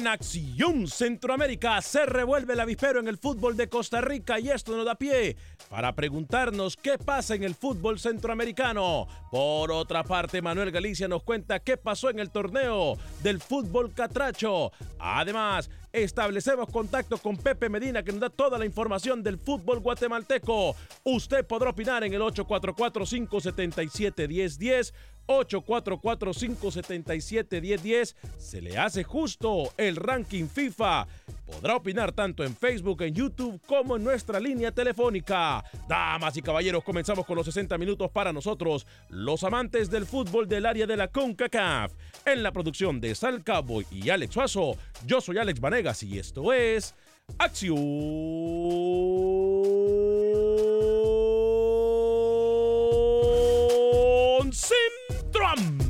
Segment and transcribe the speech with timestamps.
[0.00, 4.74] En Acción Centroamérica se revuelve el avispero en el fútbol de Costa Rica y esto
[4.74, 5.36] nos da pie
[5.68, 9.06] para preguntarnos qué pasa en el fútbol centroamericano.
[9.30, 14.72] Por otra parte, Manuel Galicia nos cuenta qué pasó en el torneo del fútbol catracho.
[14.98, 20.74] Además, establecemos contacto con Pepe Medina que nos da toda la información del fútbol guatemalteco.
[21.04, 24.94] Usted podrá opinar en el 844-577-1010
[25.30, 28.16] 844-577-1010.
[28.36, 31.06] Se le hace justo el ranking FIFA.
[31.46, 35.64] Podrá opinar tanto en Facebook, en YouTube, como en nuestra línea telefónica.
[35.88, 40.66] Damas y caballeros, comenzamos con los 60 minutos para nosotros, los amantes del fútbol del
[40.66, 41.92] área de la CONCACAF.
[42.24, 44.76] En la producción de Sal Cowboy y Alex Suazo,
[45.06, 46.96] yo soy Alex Vanegas y esto es
[47.38, 47.78] Acción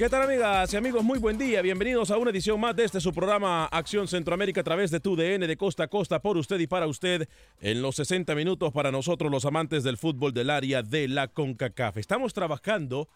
[0.00, 1.04] ¿Qué tal amigas y amigos?
[1.04, 1.60] Muy buen día.
[1.60, 5.14] Bienvenidos a una edición más de este su programa Acción Centroamérica a través de tu
[5.14, 7.28] DN de costa a costa por usted y para usted
[7.60, 11.98] en los 60 minutos para nosotros los amantes del fútbol del área de la CONCACAF.
[11.98, 13.10] Estamos trabajando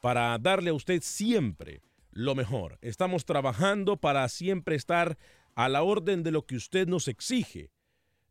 [0.00, 1.80] para darle a usted siempre
[2.12, 2.78] lo mejor.
[2.80, 5.18] Estamos trabajando para siempre estar
[5.56, 7.72] a la orden de lo que usted nos exige.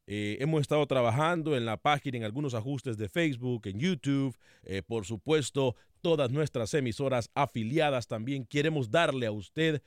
[0.06, 4.82] Eh, hemos estado trabajando en la página, en algunos ajustes de Facebook, en YouTube, eh,
[4.82, 8.46] por supuesto, todas nuestras emisoras afiliadas también.
[8.46, 9.82] Queremos darle a usted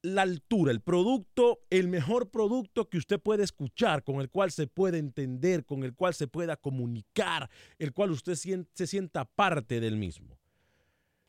[0.00, 4.66] la altura, el producto, el mejor producto que usted puede escuchar, con el cual se
[4.66, 9.96] puede entender, con el cual se pueda comunicar, el cual usted se sienta parte del
[9.96, 10.38] mismo.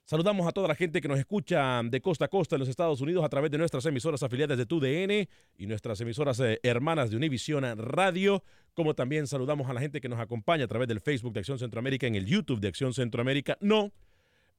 [0.08, 3.02] Saludamos a toda la gente que nos escucha de costa a costa en los Estados
[3.02, 5.28] Unidos a través de nuestras emisoras afiliadas de TUDN
[5.58, 8.44] y nuestras emisoras eh, hermanas de Univision Radio,
[8.76, 11.58] como también saludamos a la gente que nos acompaña a través del Facebook de Acción
[11.58, 13.58] Centroamérica, en el YouTube de Acción Centroamérica.
[13.62, 13.94] No,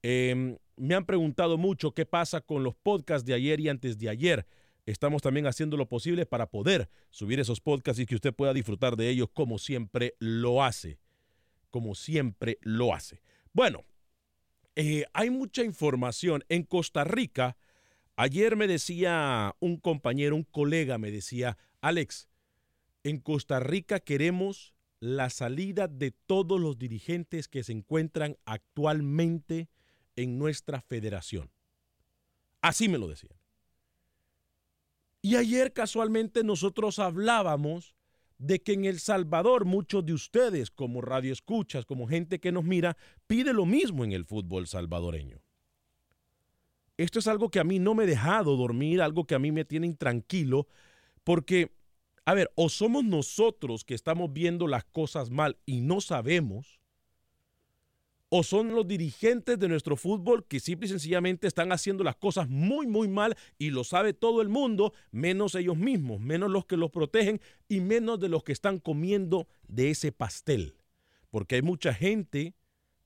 [0.03, 4.09] eh, me han preguntado mucho qué pasa con los podcasts de ayer y antes de
[4.09, 4.49] ayer.
[4.85, 8.97] Estamos también haciendo lo posible para poder subir esos podcasts y que usted pueda disfrutar
[8.97, 10.99] de ellos como siempre lo hace.
[11.71, 13.23] Como siempre lo hace.
[13.53, 13.85] Bueno,
[14.77, 16.45] eh, hay mucha información.
[16.49, 17.57] En Costa Rica,
[18.15, 22.29] ayer me decía un compañero, un colega, me decía, Alex,
[23.03, 29.69] en Costa Rica queremos la salida de todos los dirigentes que se encuentran actualmente
[30.15, 31.51] en nuestra federación.
[32.61, 33.37] Así me lo decían.
[35.23, 37.96] Y ayer casualmente nosotros hablábamos
[38.39, 42.97] de que en El Salvador muchos de ustedes como radioescuchas, como gente que nos mira,
[43.27, 45.41] pide lo mismo en el fútbol salvadoreño.
[46.99, 49.53] esto es algo que a mí no me ha dejado dormir, algo que a mí
[49.53, 50.67] me tiene intranquilo,
[51.25, 51.73] porque,
[52.25, 56.81] a ver, o somos nosotros que estamos viendo las cosas mal y no sabemos,
[58.29, 62.49] o son los dirigentes de nuestro fútbol que simple y sencillamente están haciendo las cosas
[62.49, 66.77] muy, muy mal y lo sabe todo el mundo, menos ellos mismos, menos los que
[66.77, 70.75] los protegen y menos de los que están comiendo de ese pastel.
[71.31, 72.55] Porque hay mucha gente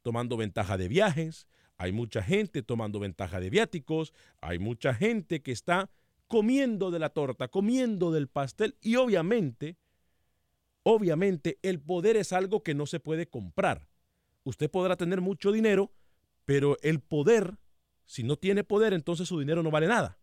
[0.03, 1.47] tomando ventaja de viajes,
[1.77, 5.91] hay mucha gente tomando ventaja de viáticos, hay mucha gente que está
[6.29, 9.77] comiendo de la torta, comiendo del pastel y obviamente,
[10.83, 13.90] obviamente el poder es algo que no se puede comprar
[14.45, 15.93] usted podrá tener mucho dinero,
[16.45, 17.59] pero el poder,
[18.07, 20.19] si no tiene poder, entonces su dinero no vale nada.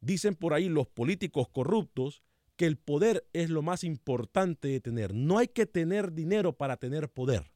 [0.00, 2.22] Dicen por ahí los políticos corruptos
[2.56, 5.14] que el poder es lo más importante de tener.
[5.14, 7.52] No hay que tener dinero para tener poder.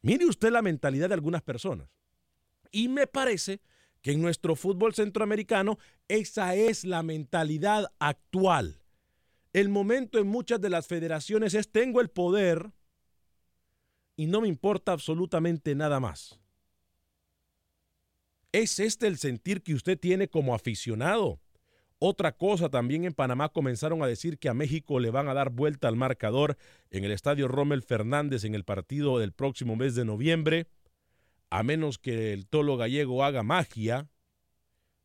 [0.00, 1.90] Mire usted la mentalidad de algunas personas.
[2.70, 3.60] Y me parece
[4.00, 5.78] que en nuestro fútbol centroamericano
[6.08, 8.82] esa es la mentalidad actual.
[9.52, 12.72] El momento en muchas de las federaciones es tengo el poder,
[14.18, 16.40] y no me importa absolutamente nada más.
[18.50, 21.40] ¿Es este el sentir que usted tiene como aficionado?
[22.00, 25.50] Otra cosa, también en Panamá comenzaron a decir que a México le van a dar
[25.50, 26.56] vuelta al marcador
[26.90, 30.66] en el estadio Rommel Fernández en el partido del próximo mes de noviembre,
[31.48, 34.08] a menos que el tolo gallego haga magia.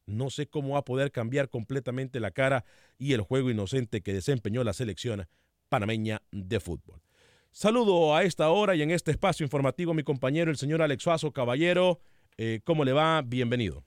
[0.07, 2.65] No sé cómo va a poder cambiar completamente la cara
[2.98, 5.27] y el juego inocente que desempeñó la selección
[5.69, 7.04] panameña de fútbol.
[7.55, 11.03] Saludo a esta hora y en este espacio informativo a mi compañero, el señor Alex
[11.03, 12.00] Suazo Caballero.
[12.35, 13.21] Eh, ¿Cómo le va?
[13.21, 13.85] Bienvenido.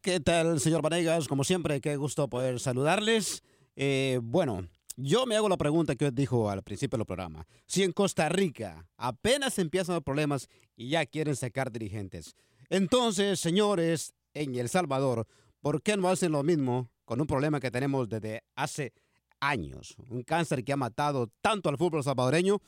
[0.00, 1.26] ¿Qué tal, señor Vanegas?
[1.26, 3.42] Como siempre, qué gusto poder saludarles.
[3.74, 7.48] Eh, bueno, yo me hago la pregunta que dijo al principio del programa.
[7.66, 10.46] Si en Costa Rica apenas empiezan los problemas
[10.76, 12.36] y ya quieren sacar dirigentes,
[12.68, 15.26] entonces, señores, en El Salvador,
[15.60, 18.92] ¿por qué no hacen lo mismo con un problema que tenemos desde hace
[19.40, 19.96] años?
[20.08, 22.60] Un cáncer que ha matado tanto al fútbol salvadoreño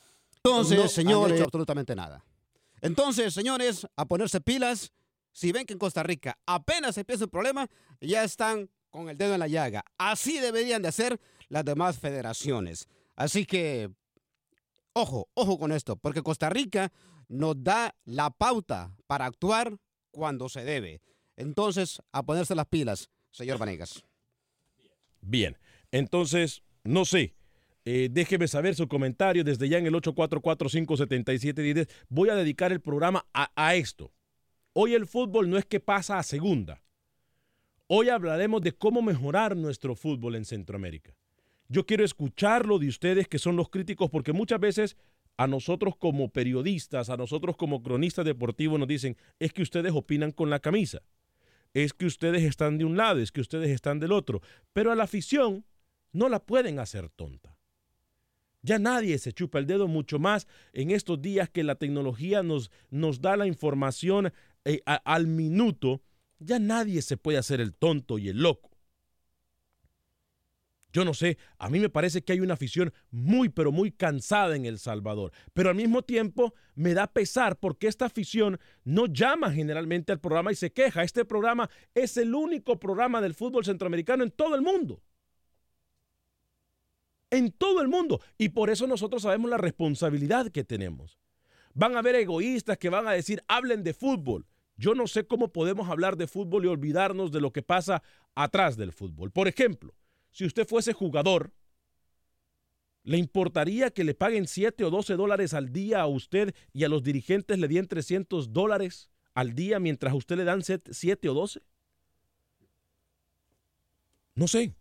[0.44, 2.24] entonces, señores, absolutamente nada.
[2.80, 4.92] Entonces, señores, a ponerse pilas.
[5.30, 7.68] Si ven que en Costa Rica apenas empieza el problema,
[8.00, 9.84] ya están con el dedo en la llaga.
[9.96, 12.88] Así deberían de hacer las demás federaciones.
[13.14, 13.90] Así que,
[14.92, 16.92] ojo, ojo con esto, porque Costa Rica
[17.28, 19.78] nos da la pauta para actuar
[20.10, 21.00] cuando se debe.
[21.36, 24.04] Entonces, a ponerse las pilas, señor Vanegas.
[25.20, 25.56] Bien,
[25.92, 27.36] entonces, no sé,
[27.84, 31.88] eh, déjeme saber su comentario desde ya en el 844-577-10.
[32.08, 34.12] Voy a dedicar el programa a, esto.
[34.72, 36.82] Hoy el fútbol no es que pasa a segunda.
[37.88, 41.14] Hoy hablaremos de cómo mejorar nuestro fútbol en Centroamérica.
[41.68, 44.96] Yo quiero escucharlo de ustedes que son los críticos porque muchas veces
[45.36, 50.30] a nosotros como periodistas, a nosotros como cronistas deportivos nos dicen, es que ustedes opinan
[50.30, 51.02] con la camisa,
[51.74, 54.40] es que ustedes están de un lado, es que ustedes están del otro,
[54.72, 55.64] pero a la afición
[56.12, 57.51] no la pueden hacer tonta.
[58.62, 62.70] Ya nadie se chupa el dedo mucho más en estos días que la tecnología nos,
[62.90, 64.32] nos da la información
[64.64, 66.00] eh, al minuto.
[66.38, 68.70] Ya nadie se puede hacer el tonto y el loco.
[70.92, 74.54] Yo no sé, a mí me parece que hay una afición muy, pero muy cansada
[74.54, 75.32] en El Salvador.
[75.54, 80.52] Pero al mismo tiempo me da pesar porque esta afición no llama generalmente al programa
[80.52, 81.02] y se queja.
[81.02, 85.02] Este programa es el único programa del fútbol centroamericano en todo el mundo
[87.32, 88.20] en todo el mundo.
[88.38, 91.18] Y por eso nosotros sabemos la responsabilidad que tenemos.
[91.74, 94.46] Van a haber egoístas que van a decir, hablen de fútbol.
[94.76, 98.02] Yo no sé cómo podemos hablar de fútbol y olvidarnos de lo que pasa
[98.34, 99.30] atrás del fútbol.
[99.30, 99.94] Por ejemplo,
[100.30, 101.52] si usted fuese jugador,
[103.02, 106.88] ¿le importaría que le paguen 7 o 12 dólares al día a usted y a
[106.88, 111.34] los dirigentes le den 300 dólares al día mientras a usted le dan 7 o
[111.34, 111.62] 12?
[114.34, 114.74] No sé.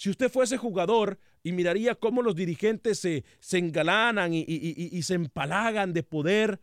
[0.00, 5.92] Si usted fuese jugador y miraría cómo los dirigentes se, se engalanan y, se empalagan
[5.92, 6.58] de poder,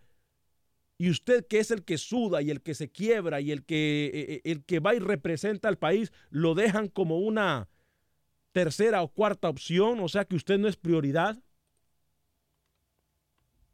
[0.98, 4.10] y usted que es el que suda y el que se quiebra y el que,
[4.12, 7.70] e, e, el que va y representa al país, lo dejan como una
[8.54, 11.38] tercera o cuarta opción, o sea que usted no es prioridad.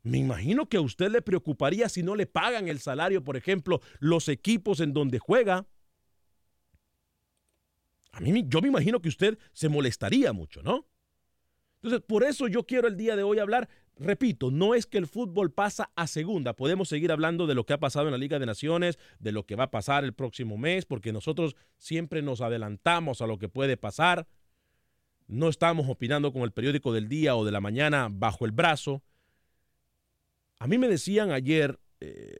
[0.01, 3.79] Me imagino que a usted le preocuparía si no le pagan el salario, por ejemplo,
[3.99, 5.65] los equipos en donde juega.
[8.13, 10.87] A mí, yo me imagino que usted se molestaría mucho, ¿no?
[11.77, 13.67] Entonces, por eso yo quiero el día de hoy hablar,
[13.97, 17.73] repito, no es que el fútbol pasa a segunda, podemos seguir hablando de lo que
[17.73, 20.57] ha pasado en la Liga de Naciones, de lo que va a pasar el próximo
[20.57, 24.27] mes, porque nosotros siempre nos adelantamos a lo que puede pasar,
[25.27, 29.01] no estamos opinando con el periódico del día o de la mañana bajo el brazo.
[30.59, 32.35] A mí me decían ayer, eh,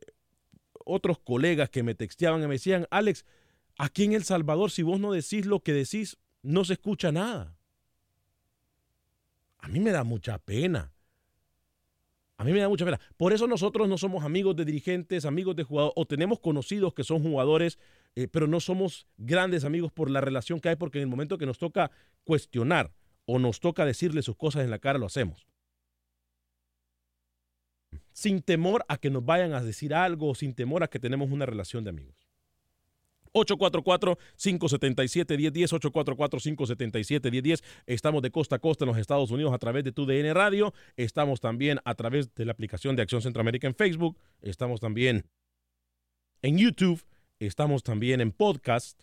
[0.86, 3.26] otros colegas que me texteaban y me decían, Alex,
[3.78, 7.58] aquí en El Salvador, si vos no decís lo que decís, no se escucha nada.
[9.60, 10.94] A mí me da mucha pena.
[12.38, 13.00] A mí me da mucha pena.
[13.16, 17.04] Por eso nosotros no somos amigos de dirigentes, amigos de jugadores, o tenemos conocidos que
[17.04, 17.80] son jugadores,
[18.16, 21.38] eh, pero no somos grandes amigos por la relación que hay, porque en el momento
[21.38, 21.92] que nos toca
[22.26, 22.92] cuestionar
[23.26, 25.48] o nos toca decirle sus cosas en la cara, lo hacemos.
[28.12, 31.46] Sin temor a que nos vayan a decir algo, sin temor a que tenemos una
[31.46, 32.23] relación de amigos.
[33.34, 37.64] 844-577-1010, 844-577-1010.
[37.86, 40.74] Estamos de costa a costa en los Estados Unidos a través de tu DN Radio.
[40.96, 44.18] Estamos también a través de la aplicación de Acción Centroamérica en Facebook.
[44.42, 45.26] Estamos también
[46.42, 47.04] en YouTube.
[47.40, 49.02] Estamos también en podcast.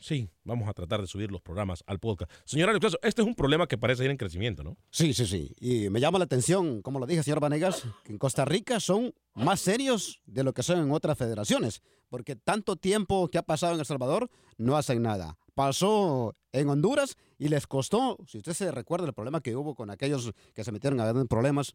[0.00, 2.30] Sí, vamos a tratar de subir los programas al podcast.
[2.44, 4.76] Señora Alex, este es un problema que parece ir en crecimiento, ¿no?
[4.90, 5.52] Sí, sí, sí.
[5.58, 9.12] Y me llama la atención, como lo dije, señor Vanegas, que en Costa Rica son
[9.34, 13.74] más serios de lo que son en otras federaciones, porque tanto tiempo que ha pasado
[13.74, 15.36] en El Salvador no hacen nada.
[15.54, 19.90] Pasó en Honduras y les costó, si usted se recuerda el problema que hubo con
[19.90, 21.74] aquellos que se metieron a ver problemas,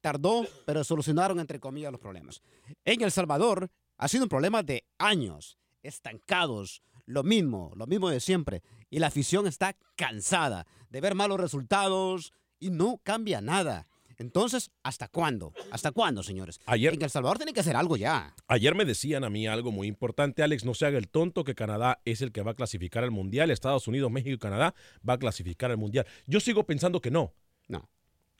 [0.00, 2.40] tardó, pero solucionaron entre comillas los problemas.
[2.86, 8.20] En El Salvador ha sido un problema de años, estancados, lo mismo, lo mismo de
[8.20, 8.62] siempre.
[8.90, 13.88] Y la afición está cansada de ver malos resultados y no cambia nada.
[14.18, 15.54] Entonces, ¿hasta cuándo?
[15.70, 16.60] ¿Hasta cuándo, señores?
[16.66, 18.34] Ayer, en El Salvador tiene que hacer algo ya.
[18.46, 21.54] Ayer me decían a mí algo muy importante, Alex, no se haga el tonto que
[21.54, 24.74] Canadá es el que va a clasificar al Mundial, Estados Unidos, México y Canadá
[25.08, 26.06] va a clasificar al Mundial.
[26.26, 27.32] Yo sigo pensando que no.
[27.68, 27.88] No.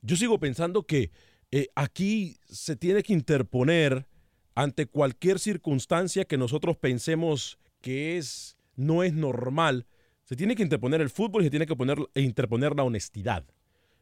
[0.03, 1.11] Yo sigo pensando que
[1.53, 4.07] eh, aquí se tiene que interponer
[4.55, 9.87] ante cualquier circunstancia que nosotros pensemos que es no es normal.
[10.25, 13.45] Se tiene que interponer el fútbol y se tiene que poner, e interponer la honestidad.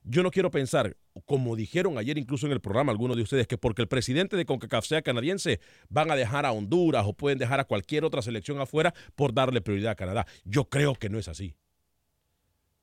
[0.05, 3.59] Yo no quiero pensar, como dijeron ayer incluso en el programa algunos de ustedes, que
[3.59, 7.59] porque el presidente de CONCACAF sea canadiense, van a dejar a Honduras o pueden dejar
[7.59, 10.27] a cualquier otra selección afuera por darle prioridad a Canadá.
[10.45, 11.57] Yo creo que no es así.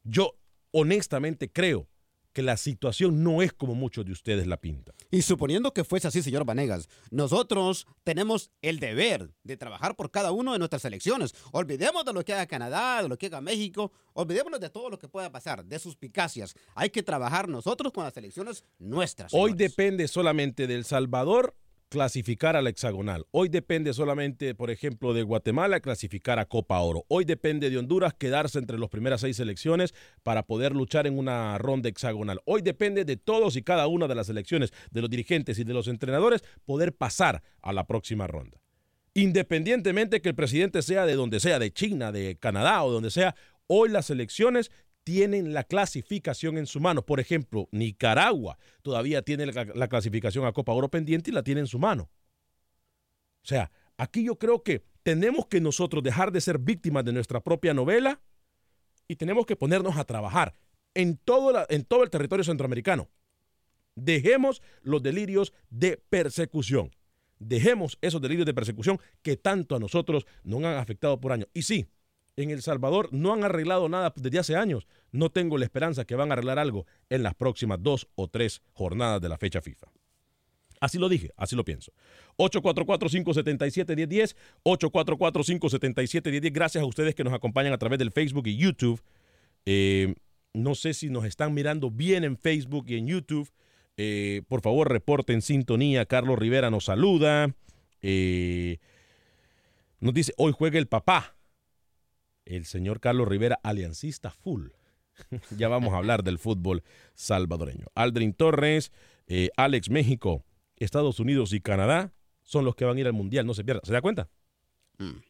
[0.04, 0.36] Yo
[0.72, 1.88] honestamente creo
[2.34, 4.96] que la situación no es como muchos de ustedes la pintan.
[5.12, 10.32] Y suponiendo que fuese así, señor Vanegas, nosotros tenemos el deber de trabajar por cada
[10.32, 11.34] uno de nuestras elecciones.
[11.52, 14.98] Olvidemos de lo que haga Canadá, de lo que haga México, olvidémonos de todo lo
[14.98, 16.56] que pueda pasar, de suspicacias.
[16.76, 19.34] Hay que trabajar nosotros con las elecciones nuestras.
[19.34, 21.56] Hoy depende solamente del Salvador
[21.94, 23.28] clasificar a la hexagonal.
[23.30, 27.06] Hoy depende solamente, por ejemplo, de Guatemala clasificar a Copa Oro.
[27.08, 31.56] Hoy depende de Honduras quedarse entre las primeras seis selecciones para poder luchar en una
[31.60, 32.40] ronda hexagonal.
[32.46, 35.74] Hoy depende de todos y cada una de las selecciones, de los dirigentes y de
[35.76, 38.58] los entrenadores, poder pasar a la próxima ronda.
[39.14, 43.36] Independientemente que el presidente sea de donde sea, de China, de Canadá o donde sea,
[43.68, 44.72] hoy las elecciones
[45.04, 47.06] tienen la clasificación en su mano.
[47.06, 51.62] Por ejemplo, Nicaragua todavía tiene la, la, clasificación a Copa Oro pendiente y la tiene
[51.62, 52.10] en su mano.
[53.44, 57.42] O sea, aquí yo creo que tenemos que nosotros dejar de ser víctimas de nuestra
[57.42, 58.22] propia novela
[59.08, 60.54] y tenemos que ponernos a trabajar
[60.94, 63.10] en todo, en todo el territorio centroamericano.
[63.96, 66.92] Dejemos los delirios de persecución.
[67.40, 71.50] Dejemos esos delirios de persecución que tanto a nosotros nos han afectado por años.
[71.54, 71.88] Y sí,
[72.36, 74.88] en El Salvador no han arreglado nada desde hace años.
[75.12, 78.62] No tengo la esperanza que van a arreglar algo en las próximas dos o tres
[78.74, 79.88] jornadas de la fecha FIFA.
[80.80, 81.94] Así lo dije, así lo pienso.
[82.38, 84.36] 844-577-1010,
[84.66, 86.52] 844-577-1010.
[86.52, 89.02] Gracias a ustedes que nos acompañan a través del Facebook y YouTube.
[89.66, 90.14] Eh,
[90.54, 93.50] no sé si nos están mirando bien en Facebook y en YouTube.
[93.96, 96.06] Eh, por favor, reporten sintonía.
[96.06, 97.56] Carlos Rivera nos saluda.
[98.02, 98.80] Eh,
[100.02, 101.33] nos dice, hoy juega el papá
[102.46, 104.70] el señor Carlos Rivera, aliancista full.
[105.58, 106.84] ya vamos a hablar del fútbol
[107.14, 107.86] salvadoreño.
[107.96, 108.92] Aldrin Torres,
[109.28, 110.44] eh, Alex México,
[110.78, 113.82] Estados Unidos y Canadá son los que van a ir al Mundial, no se pierda.
[113.84, 114.30] ¿Se da cuenta?
[114.98, 115.22] Mm.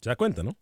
[0.00, 0.56] ¿Se da cuenta, no?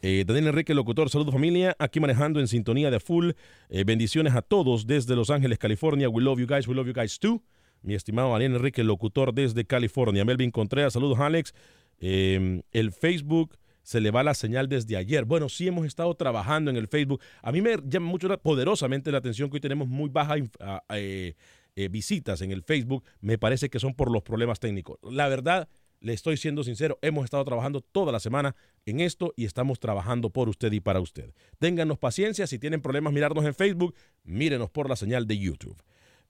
[0.00, 3.30] Eh, Daniel Enrique, locutor, saludos familia, aquí manejando en sintonía de full.
[3.68, 6.08] Eh, bendiciones a todos desde Los Ángeles, California.
[6.08, 7.42] We love you guys, we love you guys too.
[7.82, 10.24] Mi estimado Daniel Enrique, locutor desde California.
[10.24, 11.54] Melvin Contreras, saludos Alex.
[12.00, 15.24] el Facebook se le va la señal desde ayer.
[15.24, 17.20] Bueno, sí hemos estado trabajando en el Facebook.
[17.42, 20.40] A mí me llama mucho poderosamente la atención que hoy tenemos muy bajas
[20.88, 21.34] eh,
[21.76, 23.04] eh, visitas en el Facebook.
[23.20, 24.98] Me parece que son por los problemas técnicos.
[25.02, 25.68] La verdad,
[26.00, 30.30] le estoy siendo sincero, hemos estado trabajando toda la semana en esto y estamos trabajando
[30.30, 31.32] por usted y para usted.
[31.58, 35.82] Ténganos paciencia, si tienen problemas mirarnos en Facebook, mírenos por la señal de YouTube.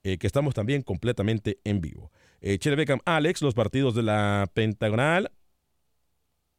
[0.03, 2.11] Eh, que estamos también completamente en vivo.
[2.39, 2.59] Eh,
[3.05, 5.31] Alex, los partidos de la Pentagonal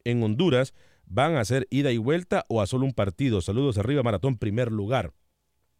[0.03, 0.73] en Honduras
[1.07, 3.41] van a ser ida y vuelta o a solo un partido.
[3.41, 5.13] Saludos arriba, Maratón, primer lugar.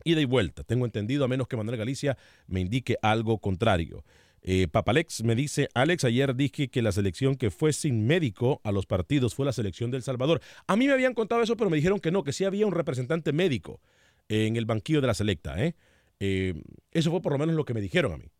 [0.03, 2.17] Ida y vuelta, tengo entendido, a menos que Manuel Galicia
[2.47, 4.05] me indique algo contrario.
[4.41, 8.71] Eh, Papalex me dice, Alex, ayer dije que la selección que fue sin médico a
[8.71, 10.39] los partidos fue la selección del Salvador.
[10.67, 12.73] A mí me habían contado eso, pero me dijeron que no, que sí había un
[12.73, 13.81] representante médico
[14.29, 15.61] en el banquillo de la selecta.
[15.61, 15.75] ¿eh?
[16.19, 16.53] Eh,
[16.91, 18.31] eso fue por lo menos lo que me dijeron a mí.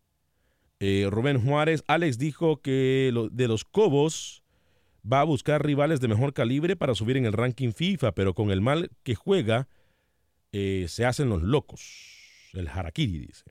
[0.80, 4.37] Eh, Rubén Juárez, Alex dijo que de los Cobos
[5.10, 8.50] va a buscar rivales de mejor calibre para subir en el ranking FIFA, pero con
[8.50, 9.68] el mal que juega
[10.52, 12.50] eh, se hacen los locos.
[12.52, 13.44] El Harakiri dice.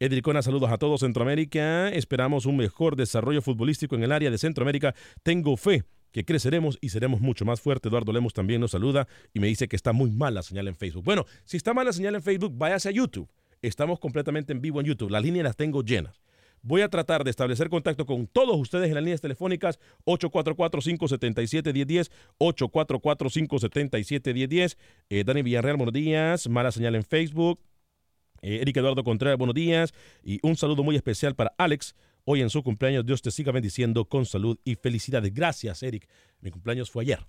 [0.00, 1.88] Edricona, saludos a todos Centroamérica.
[1.88, 4.94] Esperamos un mejor desarrollo futbolístico en el área de Centroamérica.
[5.22, 7.90] Tengo fe que creceremos y seremos mucho más fuertes.
[7.90, 10.76] Eduardo Lemos también nos saluda y me dice que está muy mal la señal en
[10.76, 11.04] Facebook.
[11.04, 13.28] Bueno, si está mal la señal en Facebook, váyase a YouTube.
[13.60, 15.10] Estamos completamente en vivo en YouTube.
[15.10, 16.20] Las líneas las tengo llenas.
[16.62, 24.78] Voy a tratar de establecer contacto con todos ustedes en las líneas telefónicas 844-577-1010, 844-577-1010.
[25.10, 26.48] Eh, Dani Villarreal, buenos días.
[26.48, 27.60] Mala señal en Facebook.
[28.42, 29.92] Eh, Eric Eduardo Contreras, buenos días.
[30.22, 31.94] Y un saludo muy especial para Alex.
[32.24, 35.32] Hoy en su cumpleaños, Dios te siga bendiciendo con salud y felicidades.
[35.32, 36.06] Gracias, Eric.
[36.40, 37.26] Mi cumpleaños fue ayer,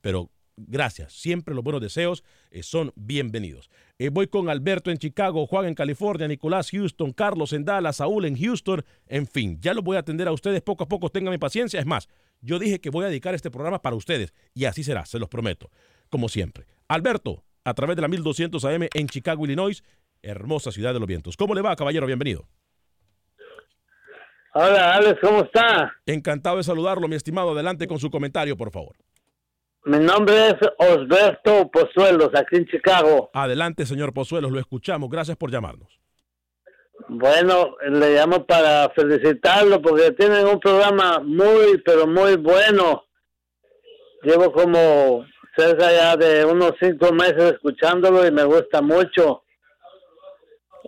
[0.00, 0.30] pero
[0.66, 1.12] gracias.
[1.12, 3.70] Siempre los buenos deseos eh, son bienvenidos.
[3.98, 8.24] Eh, voy con Alberto en Chicago, Juan en California, Nicolás Houston, Carlos en Dallas, Saúl
[8.24, 8.84] en Houston.
[9.06, 11.08] En fin, ya los voy a atender a ustedes poco a poco.
[11.08, 11.78] Tengan mi paciencia.
[11.80, 12.08] Es más,
[12.40, 15.28] yo dije que voy a dedicar este programa para ustedes y así será, se los
[15.28, 15.70] prometo,
[16.10, 16.66] como siempre.
[16.88, 19.82] Alberto, a través de la 1200 AM en Chicago, Illinois,
[20.22, 21.36] hermosa ciudad de los vientos.
[21.36, 22.06] ¿Cómo le va, caballero?
[22.06, 22.48] Bienvenido.
[24.54, 25.94] Hola, Alex, ¿cómo está?
[26.04, 27.52] Encantado de saludarlo, mi estimado.
[27.52, 28.96] Adelante con su comentario, por favor.
[29.84, 33.30] Mi nombre es Osberto Pozuelos, aquí en Chicago.
[33.34, 35.10] Adelante, señor Pozuelos, lo escuchamos.
[35.10, 35.88] Gracias por llamarnos.
[37.08, 43.04] Bueno, le llamo para felicitarlo porque tienen un programa muy, pero muy bueno.
[44.22, 49.42] Llevo como cerca ya de unos cinco meses escuchándolo y me gusta mucho.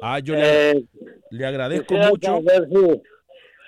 [0.01, 0.85] Ah, yo le, Eh,
[1.31, 2.27] le agradezco mucho.
[2.37, 3.03] saber si-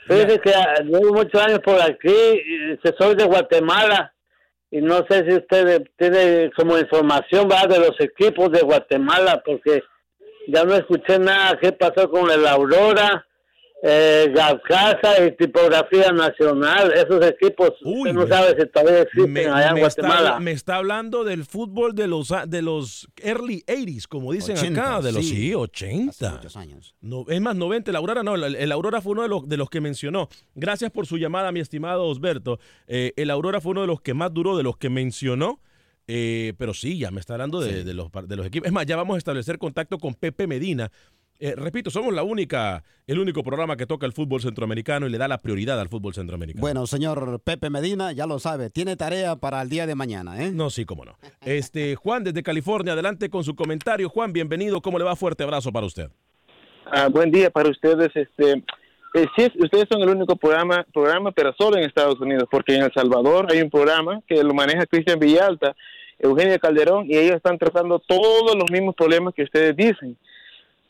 [0.06, 4.14] Fíjese que ah, llevo muchos años por aquí, y que soy de Guatemala
[4.70, 7.68] y no sé si usted tiene como información ¿verdad?
[7.68, 9.82] de los equipos de Guatemala porque
[10.48, 13.25] ya no escuché nada qué pasó con el Aurora,
[13.82, 19.32] eh, Gavcasa y Tipografía Nacional, esos equipos, Uy, usted no me- sabe si todavía existen
[19.32, 20.40] Me, allá en me está, Guatemala.
[20.40, 25.02] me está hablando del fútbol de los, de los early 80s, como dicen 80, acá,
[25.02, 25.36] de los sí.
[25.36, 26.30] sí, Hace 80.
[26.32, 26.94] muchos años.
[27.02, 29.56] No, es más, 90, el Aurora no, el, el Aurora fue uno de los, de
[29.58, 30.28] los que mencionó.
[30.54, 32.58] Gracias por su llamada, mi estimado Osberto.
[32.88, 35.60] Eh, el Aurora fue uno de los que más duró, de los que mencionó.
[36.08, 38.66] Eh, pero sí, ya me está hablando de, de los, de los equipos.
[38.68, 40.90] Es más, ya vamos a establecer contacto con Pepe Medina.
[41.38, 45.18] Eh, repito, somos la única, el único programa que toca el fútbol centroamericano y le
[45.18, 46.60] da la prioridad al fútbol centroamericano.
[46.60, 50.50] Bueno, señor Pepe Medina, ya lo sabe, tiene tarea para el día de mañana, ¿eh?
[50.50, 51.18] No, sí, cómo no.
[51.44, 54.08] Este, Juan, desde California, adelante con su comentario.
[54.08, 54.80] Juan, bienvenido.
[54.80, 55.14] ¿Cómo le va?
[55.16, 56.10] Fuerte abrazo para usted.
[56.86, 58.10] Ah, buen día para ustedes.
[58.14, 58.62] Este,
[59.14, 62.84] eh, sí, ustedes son el único programa, programa, pero solo en Estados Unidos, porque en
[62.84, 65.74] El Salvador hay un programa que lo maneja Cristian Villalta,
[66.18, 70.16] Eugenio Calderón, y ellos están tratando todos los mismos problemas que ustedes dicen.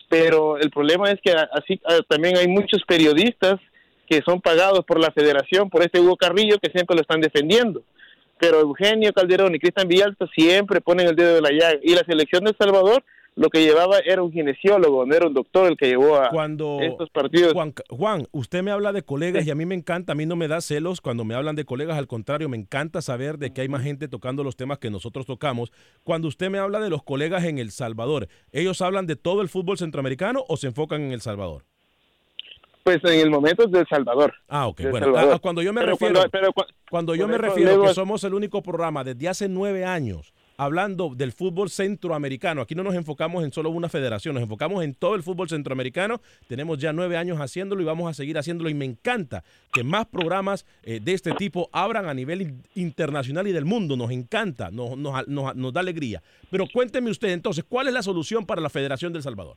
[0.09, 3.57] Pero el problema es que así también hay muchos periodistas
[4.09, 7.83] que son pagados por la federación, por este Hugo Carrillo, que siempre lo están defendiendo.
[8.39, 11.81] Pero Eugenio Calderón y Cristian Villalta siempre ponen el dedo de la llaga.
[11.83, 13.03] Y la selección de El Salvador
[13.39, 16.79] lo que llevaba era un kinesiólogo, no era un doctor el que llevó a Cuando
[16.81, 17.53] estos partidos.
[17.53, 20.37] Juan, Juan, usted me habla de colegas y a mí me encanta, a mí no
[20.37, 23.61] me da celos cuando me hablan de colegas, al contrario, me encanta saber de que
[23.61, 25.71] hay más gente tocando los temas que nosotros tocamos.
[26.03, 29.51] Cuando usted me habla de los colegas en El Salvador, ¿ellos hablan de todo el
[29.51, 31.65] fútbol centroamericano o se enfocan en El Salvador?
[32.85, 34.33] Pues en el momento de El Salvador.
[34.49, 34.79] Ah, ok.
[34.79, 35.33] De Bueno, Salvador.
[35.33, 36.53] a- a cuando yo me Pero refiero, cuando- pero
[36.89, 41.33] cuando yo me refiero que somos el único programa desde hace nueve años hablando del
[41.33, 42.61] fútbol centroamericano.
[42.63, 46.21] Aquí no nos enfocamos en solo una federación, nos enfocamos en todo el fútbol centroamericano.
[46.49, 48.71] Tenemos ya nueve años haciéndolo y vamos a seguir haciéndolo.
[48.71, 53.47] Y me encanta que más programas eh, de este tipo abran a nivel in- internacional
[53.47, 53.97] y del mundo.
[53.97, 56.23] Nos encanta, nos, nos- nos- da alegría.
[56.51, 59.57] Pero cuénteme usted entonces, ¿cuál es la solución para la Federación del Salvador?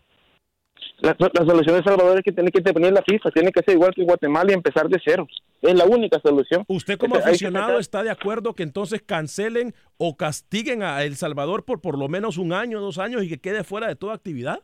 [1.01, 3.93] La, solución de Salvador es que tiene que intervenir la FIFA, tiene que ser igual
[3.95, 5.27] que Guatemala y empezar de cero.
[5.61, 6.63] Es la única solución.
[6.67, 11.81] ¿Usted como aficionado está de acuerdo que entonces cancelen o castiguen a El Salvador por
[11.81, 14.61] por lo menos un año, dos años y que quede fuera de toda actividad?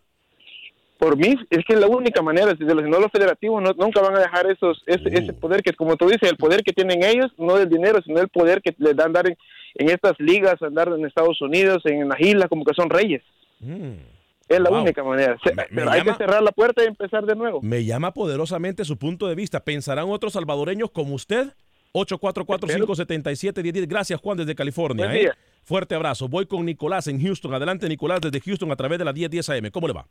[0.98, 2.56] Por mí, es que es la única manera.
[2.58, 5.40] Si no los federativos no- nunca van a dejar esos ese, ese Uh.
[5.42, 8.30] poder que, como tú dices, el poder que tienen ellos, no del dinero, sino el
[8.30, 9.36] poder que les dan dar en,
[9.76, 13.22] en estas ligas, andar en Estados Unidos, en las islas, como que son reyes.
[13.60, 14.15] Mm.
[14.48, 14.82] Es la Wow.
[14.84, 15.38] única manera.
[15.44, 17.62] Se- Me- me pero hay que cerrar la puerta y empezar de nuevo.
[17.62, 19.60] Me llama poderosamente su punto de vista.
[19.60, 21.54] ¿Pensarán otros salvadoreños como usted?
[21.94, 23.88] 844-577-1010.
[23.88, 25.06] Gracias, Juan, desde California.
[25.06, 25.20] Buen ¿eh?
[25.22, 25.38] día.
[25.64, 26.28] Fuerte abrazo.
[26.28, 27.54] Voy con Nicolás en Houston.
[27.54, 29.72] Adelante, Nicolás, desde Houston a través de la 1010 AM.
[29.72, 30.06] ¿Cómo le va?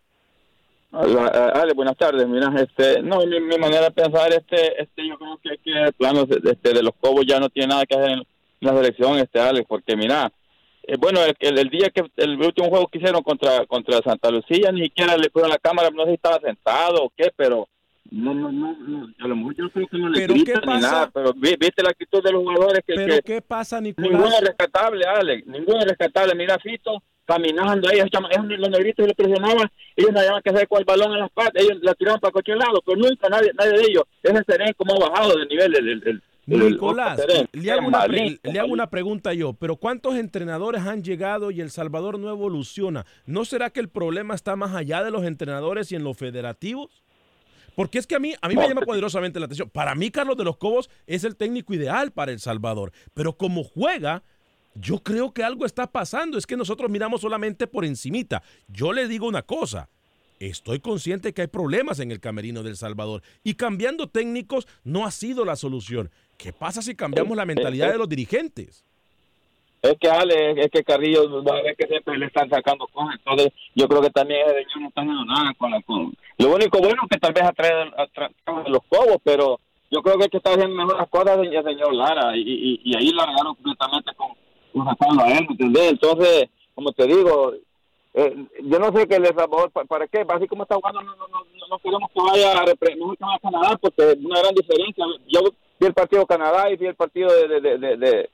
[0.90, 2.26] Hola, Ale, buenas tardes.
[2.26, 5.92] Mira, este, no, mi, mi manera de pensar, este, este, yo creo que, que el
[5.92, 8.22] plano de, este, de los Cobos ya no tiene nada que hacer en
[8.60, 10.32] la selección, este, Ale, porque mira,
[10.86, 14.82] eh, bueno, el, día que el último juego que hicieron contra contra Santa Lucía, ni
[14.84, 17.68] siquiera le fueron la cámara, no sé si estaba sentado o qué, pero
[18.10, 20.66] no, no, no, no, a lo mejor yo creo que no le ¿Pero gritan qué
[20.66, 23.80] ni nada, pero vi- viste la actitud de los jugadores que, Pero que ¿qué pasa,
[23.80, 24.34] ninguno Nicolás?
[24.34, 26.34] es rescatable, Ale, ninguno es rescatable.
[26.34, 27.98] Mira, Fito caminando ahí,
[28.58, 29.66] los negritos le presionaban,
[29.96, 32.32] ellos no habían que hacer con el balón en las patas, ellos la tiraban para
[32.32, 35.74] cualquier lado, pero nunca nadie, nadie de ellos, ese Serén como ha bajado de nivel
[35.74, 37.20] el, el, el- el- Nicolás,
[37.52, 41.50] le hago, una pre- Malito, le hago una pregunta yo, pero ¿cuántos entrenadores han llegado
[41.50, 43.06] y El Salvador no evoluciona?
[43.26, 47.02] ¿No será que el problema está más allá de los entrenadores y en los federativos?
[47.74, 49.68] Porque es que a mí, a mí me llama poderosamente la atención.
[49.68, 53.64] Para mí, Carlos de los Cobos es el técnico ideal para El Salvador, pero como
[53.64, 54.22] juega,
[54.74, 56.38] yo creo que algo está pasando.
[56.38, 58.42] Es que nosotros miramos solamente por encimita.
[58.68, 59.88] Yo le digo una cosa.
[60.40, 65.10] Estoy consciente que hay problemas en el camerino del Salvador y cambiando técnicos no ha
[65.10, 66.10] sido la solución.
[66.36, 68.84] ¿Qué pasa si cambiamos la mentalidad de los dirigentes?
[69.82, 73.16] Es que Ale, es que Carrillo va a ver que siempre le están sacando cosas,
[73.18, 76.14] entonces yo creo que también señor no está haciendo nada con la con.
[76.38, 78.30] Lo único bueno es que tal vez atrae, atrae
[78.68, 81.64] los cobos, pero yo creo que el que está haciendo mejor las cosas es el
[81.64, 84.28] señor Lara y, y, y ahí largaron completamente con,
[84.72, 85.92] con sacarlo a él, ¿me entendés?
[85.92, 87.52] Entonces, como te digo,
[88.14, 90.24] eh, yo no sé qué les Salvador, ¿para, para qué?
[90.26, 93.36] Así como está jugando, no, no, no, no queremos que vaya a, no que vaya
[93.36, 95.04] a Canadá, porque es una gran diferencia.
[95.28, 95.40] Yo
[95.78, 98.28] vi el partido de Canadá y vi el partido de, de,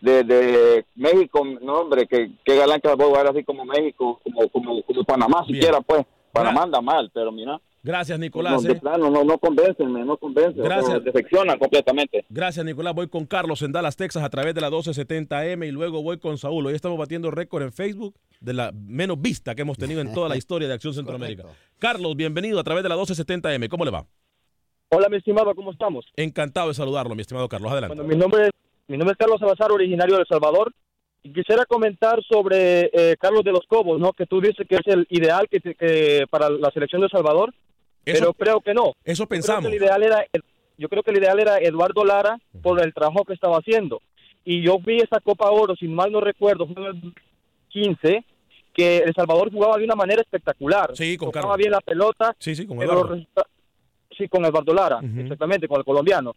[0.00, 4.20] de, de, México, no hombre, que, que galán que va a jugar así como México,
[4.22, 6.04] como, como, como Panamá siquiera, pues.
[6.32, 7.60] Panamá anda mal, pero mira.
[7.82, 8.62] Gracias, No, Nicolás.
[8.62, 8.74] de ¿eh?
[8.76, 10.62] plano, no, no convencen, no convencen.
[10.62, 11.02] Gracias.
[11.04, 12.24] Defeccionan completamente.
[12.28, 12.94] Gracias, Nicolás.
[12.94, 16.38] Voy con Carlos en Dallas, Texas, a través de la 1270M y luego voy con
[16.38, 16.66] Saúl.
[16.66, 20.28] Hoy estamos batiendo récord en Facebook de la menos vista que hemos tenido en toda
[20.28, 21.44] la historia de Acción Centroamérica.
[21.78, 23.68] Carlos, bienvenido a través de la 1270M.
[23.68, 24.06] ¿Cómo le va?
[24.90, 26.06] Hola, mi estimado, ¿cómo estamos?
[26.16, 27.70] Encantado de saludarlo, mi estimado Carlos.
[27.70, 27.94] Adelante.
[27.94, 28.50] Bueno, mi nombre es,
[28.86, 30.72] mi nombre es Carlos Salazar, originario de El Salvador.
[31.22, 34.12] Y quisiera comentar sobre eh, Carlos de los Cobos, ¿no?
[34.14, 37.52] Que tú dices que es el ideal que, que para la selección de El Salvador,
[38.04, 38.94] pero creo que no.
[39.04, 39.68] Eso Yo creo pensamos.
[39.68, 40.24] que el ideal era,
[40.78, 44.00] yo creo que el ideal era Eduardo Lara por el trabajo que estaba haciendo.
[44.44, 47.12] Y yo vi esa Copa Oro, si mal no recuerdo, fue en el
[47.68, 48.24] 15,
[48.72, 50.92] que El Salvador jugaba de una manera espectacular.
[50.96, 51.58] Sí, con Tocaba Carlos.
[51.58, 52.34] bien la pelota.
[52.38, 53.10] Sí, sí, con pero Eduardo.
[53.10, 53.46] los resulta-
[54.18, 56.34] Sí, con Eduardo Lara, exactamente, con el colombiano.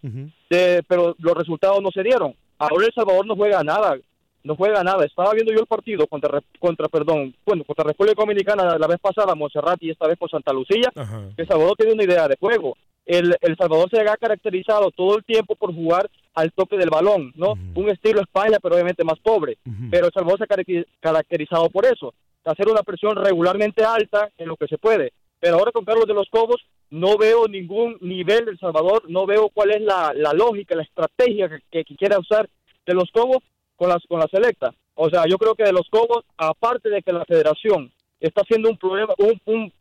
[0.50, 2.34] Eh, pero los resultados no se dieron.
[2.60, 3.98] Ahora El Salvador no juega nada,
[4.44, 5.04] no juega nada.
[5.04, 9.34] Estaba viendo yo el partido contra, contra perdón, bueno, contra República Dominicana la vez pasada,
[9.36, 10.91] Montserrat y esta vez con Santa Lucía.
[11.36, 12.78] El Salvador tiene una idea de juego.
[13.04, 17.34] El, el Salvador se ha caracterizado todo el tiempo por jugar al toque del balón,
[17.36, 17.54] ¿no?
[17.76, 19.58] Un estilo España, pero obviamente más pobre.
[19.89, 22.13] Pero El Salvador se ha caracteri- caracterizado por eso,
[22.46, 25.13] hacer una presión regularmente alta en lo que se puede.
[25.41, 29.49] Pero ahora con Carlos de los Cobos no veo ningún nivel del Salvador, no veo
[29.49, 32.47] cuál es la, la lógica, la estrategia que, que quiera usar
[32.86, 33.39] de los Cobos
[33.75, 34.73] con las con la selecta.
[34.95, 38.69] O sea, yo creo que de los Cobos, aparte de que la federación está haciendo
[38.69, 39.73] un problema, un, un-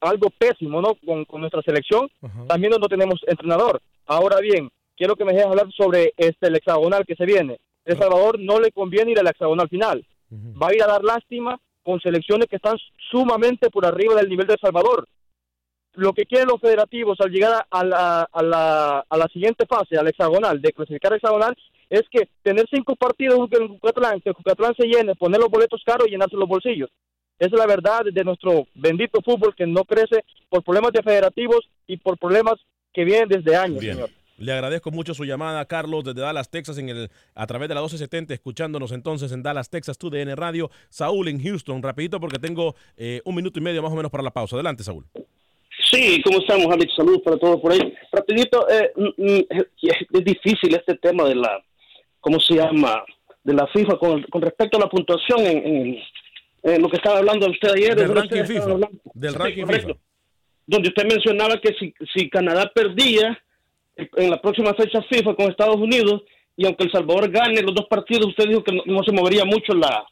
[0.00, 0.94] algo pésimo, ¿no?
[1.04, 2.08] Con, con nuestra selección,
[2.46, 3.80] también no tenemos entrenador.
[4.06, 7.58] Ahora bien, quiero que me dejes hablar sobre este el hexagonal que se viene.
[7.84, 10.04] El Salvador no le conviene ir al hexagonal final.
[10.62, 12.76] Va a ir a dar lástima con selecciones que están
[13.10, 15.08] sumamente por arriba del nivel de El Salvador.
[15.94, 19.96] Lo que quieren los federativos al llegar a la, a la, a la siguiente fase,
[19.96, 21.56] al hexagonal, de clasificar hexagonal,
[21.88, 26.06] es que tener cinco partidos en Jucatlán, que Jucatlán se llene, poner los boletos caros
[26.06, 26.90] y llenarse los bolsillos.
[27.38, 31.70] Esa es la verdad de nuestro bendito fútbol que no crece por problemas de federativos
[31.86, 32.56] y por problemas
[32.92, 33.94] que vienen desde años, Bien.
[33.94, 34.10] señor.
[34.38, 37.80] Le agradezco mucho su llamada, Carlos, desde Dallas, Texas, en el, a través de la
[37.80, 40.70] 1270, escuchándonos entonces en Dallas, Texas, tu DN Radio.
[40.88, 44.22] Saúl en Houston, rapidito porque tengo eh, un minuto y medio más o menos para
[44.22, 44.54] la pausa.
[44.56, 45.04] Adelante, Saúl.
[45.90, 46.92] Sí, ¿cómo estamos, Alex?
[46.96, 47.94] Saludos para todos por ahí.
[48.12, 49.44] Rapidito, eh, mm, mm,
[49.80, 51.60] es difícil este tema de la,
[52.20, 53.02] ¿cómo se llama?
[53.42, 55.98] De la FIFA con, con respecto a la puntuación en, en-
[56.64, 57.94] en lo que estaba hablando usted ayer.
[57.96, 58.76] Del ranking FIFA.
[59.14, 59.64] Del ranking.
[59.66, 59.88] FIFA.
[60.66, 63.38] Donde usted mencionaba que si, si Canadá perdía
[63.98, 66.22] en la próxima fecha FIFA con Estados Unidos
[66.56, 69.44] y aunque El Salvador gane los dos partidos, usted dijo que no, no se movería
[69.44, 70.04] mucho la,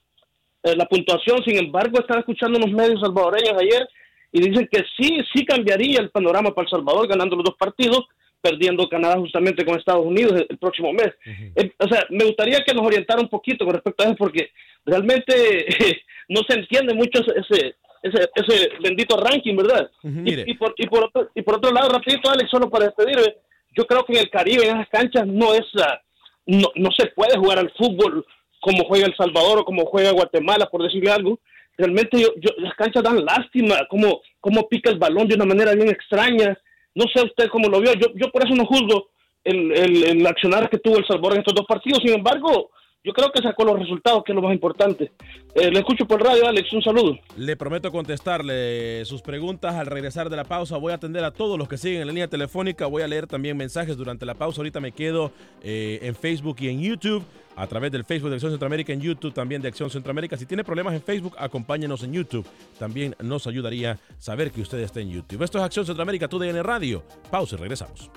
[0.62, 1.42] eh, la puntuación.
[1.44, 3.88] Sin embargo, estaba escuchando unos medios salvadoreños ayer
[4.32, 8.04] y dicen que sí, sí cambiaría el panorama para El Salvador ganando los dos partidos,
[8.40, 11.12] perdiendo Canadá justamente con Estados Unidos el, próximo mes.
[11.56, 14.50] Eh, o sea, me gustaría que nos orientara un poquito con respecto a eso porque
[14.84, 15.66] realmente
[16.28, 19.90] no se entiende mucho ese, ese, ese bendito ranking, ¿verdad?
[20.02, 23.34] y por, y, por otro, y por otro lado, rapidito, Alex, solo para despedirme,
[23.74, 26.00] yo creo que en el Caribe, en esas canchas, no es ah,
[26.46, 28.24] no, no se puede jugar al fútbol
[28.60, 31.38] como juega El Salvador o como juega Guatemala, por decirle algo.
[31.78, 35.74] Realmente yo, yo- las canchas dan lástima, como, cómo pica el balón de una manera
[35.74, 36.56] bien extraña.
[36.94, 37.92] No sé usted cómo lo vio.
[37.94, 39.10] Yo, yo por eso no juzgo
[39.44, 42.00] el, el, el accionar que tuvo El Salvador en estos dos partidos.
[42.02, 42.70] Sin embargo,
[43.06, 45.12] yo creo que sacó los resultados, que es lo más importante.
[45.54, 47.16] Eh, le escucho por radio, Alex, un saludo.
[47.36, 50.76] Le prometo contestarle sus preguntas al regresar de la pausa.
[50.76, 52.86] Voy a atender a todos los que siguen en la línea telefónica.
[52.86, 54.60] Voy a leer también mensajes durante la pausa.
[54.60, 55.30] Ahorita me quedo
[55.62, 57.22] eh, en Facebook y en YouTube.
[57.54, 60.36] A través del Facebook de Acción Centroamérica, en YouTube también de Acción Centroamérica.
[60.36, 62.46] Si tiene problemas en Facebook, acompáñenos en YouTube.
[62.78, 65.42] También nos ayudaría saber que usted está en YouTube.
[65.42, 67.04] Esto es Acción Centroamérica, tu DN Radio.
[67.30, 68.10] Pausa y regresamos.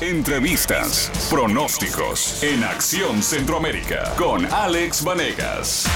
[0.00, 5.86] Entrevistas, pronósticos en Acción Centroamérica con Alex Vanegas.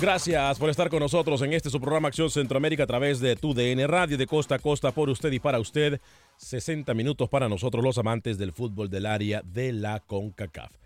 [0.00, 3.52] Gracias por estar con nosotros en este su programa Acción Centroamérica a través de tu
[3.52, 6.00] DN Radio de costa a costa por usted y para usted.
[6.38, 10.81] 60 minutos para nosotros los amantes del fútbol del área de la CONCACAF.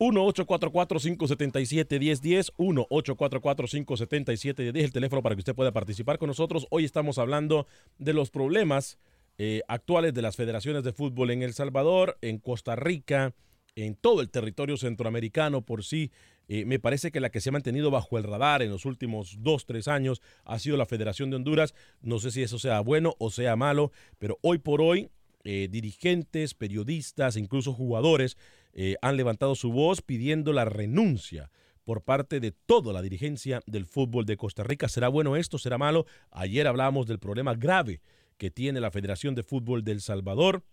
[0.00, 6.66] 1-844-577-1010, 1-844-577-1010, el teléfono para que usted pueda participar con nosotros.
[6.70, 7.66] Hoy estamos hablando
[7.98, 8.98] de los problemas
[9.36, 13.34] eh, actuales de las federaciones de fútbol en El Salvador, en Costa Rica,
[13.76, 16.10] en todo el territorio centroamericano por sí.
[16.48, 19.36] Eh, me parece que la que se ha mantenido bajo el radar en los últimos
[19.40, 21.74] dos, tres años ha sido la Federación de Honduras.
[22.00, 25.10] No sé si eso sea bueno o sea malo, pero hoy por hoy
[25.44, 28.36] eh, dirigentes, periodistas, incluso jugadores
[28.72, 31.50] eh, han levantado su voz pidiendo la renuncia
[31.84, 34.88] por parte de toda la dirigencia del fútbol de Costa Rica.
[34.88, 35.58] ¿Será bueno esto?
[35.58, 36.06] ¿Será malo?
[36.30, 38.00] Ayer hablábamos del problema grave
[38.36, 40.64] que tiene la Federación de Fútbol del Salvador.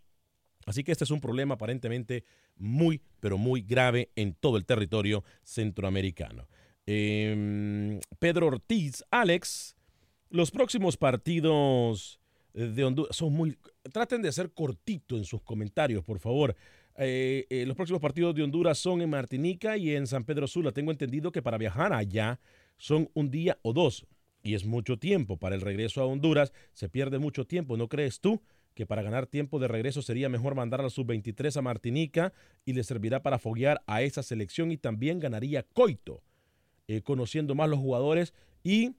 [0.65, 2.23] Así que este es un problema aparentemente
[2.55, 6.47] muy, pero muy grave en todo el territorio centroamericano.
[6.85, 9.75] Em, Pedro Ortiz, Alex,
[10.29, 12.19] los próximos partidos
[12.53, 13.57] de Honduras son muy...
[13.91, 16.55] Traten de ser cortito en sus comentarios, por favor.
[16.97, 20.71] Eh, eh, los próximos partidos de Honduras son en Martinica y en San Pedro Sula.
[20.71, 22.39] Tengo entendido que para viajar allá
[22.77, 24.07] son un día o dos
[24.41, 25.37] y es mucho tiempo.
[25.37, 27.77] Para el regreso a Honduras se pierde mucho tiempo.
[27.77, 28.41] ¿No crees tú
[28.73, 32.33] que para ganar tiempo de regreso sería mejor mandar a la sub-23 a Martinica
[32.63, 36.21] y le servirá para foguear a esa selección y también ganaría coito,
[36.87, 38.95] eh, conociendo más los jugadores y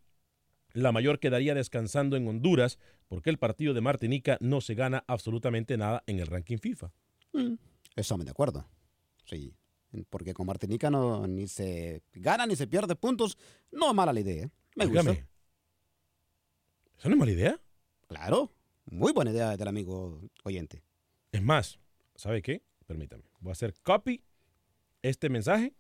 [0.73, 5.77] la mayor quedaría descansando en Honduras porque el partido de Martinica no se gana absolutamente
[5.77, 6.93] nada en el ranking FIFA.
[7.33, 7.55] Mm.
[7.99, 8.65] Estamos de acuerdo.
[9.25, 9.53] Sí.
[10.09, 13.37] Porque con Martinica no ni se gana ni se pierde puntos.
[13.73, 14.45] No es mala la idea.
[14.45, 14.51] ¿eh?
[14.77, 15.11] Me gusta.
[15.11, 17.61] ¿Esa no es mala idea?
[18.07, 18.53] Claro.
[18.87, 20.83] Muy buena idea del amigo oyente.
[21.33, 21.79] Es más,
[22.15, 22.63] ¿sabe qué?
[22.87, 23.25] Permítame.
[23.41, 24.23] Voy a hacer copy
[25.03, 25.75] este mensaje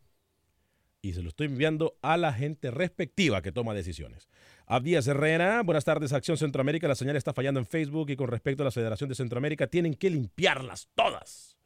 [1.00, 4.28] y se lo estoy enviando a la gente respectiva que toma decisiones.
[4.66, 6.88] Abdías Herrera, buenas tardes, Acción Centroamérica.
[6.88, 9.94] La señal está fallando en Facebook y con respecto a la Federación de Centroamérica, tienen
[9.94, 11.57] que limpiarlas todas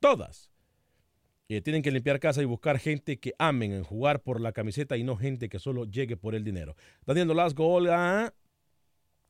[0.00, 0.50] todas.
[1.48, 4.96] Eh, tienen que limpiar casa y buscar gente que amen en jugar por la camiseta
[4.96, 6.74] y no gente que solo llegue por el dinero.
[7.06, 8.34] Daniel Nolasco, Olga.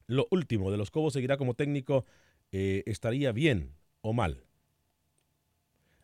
[0.06, 2.06] Lo último, de los Cobos seguirá como técnico,
[2.52, 4.44] eh, estaría bien o mal.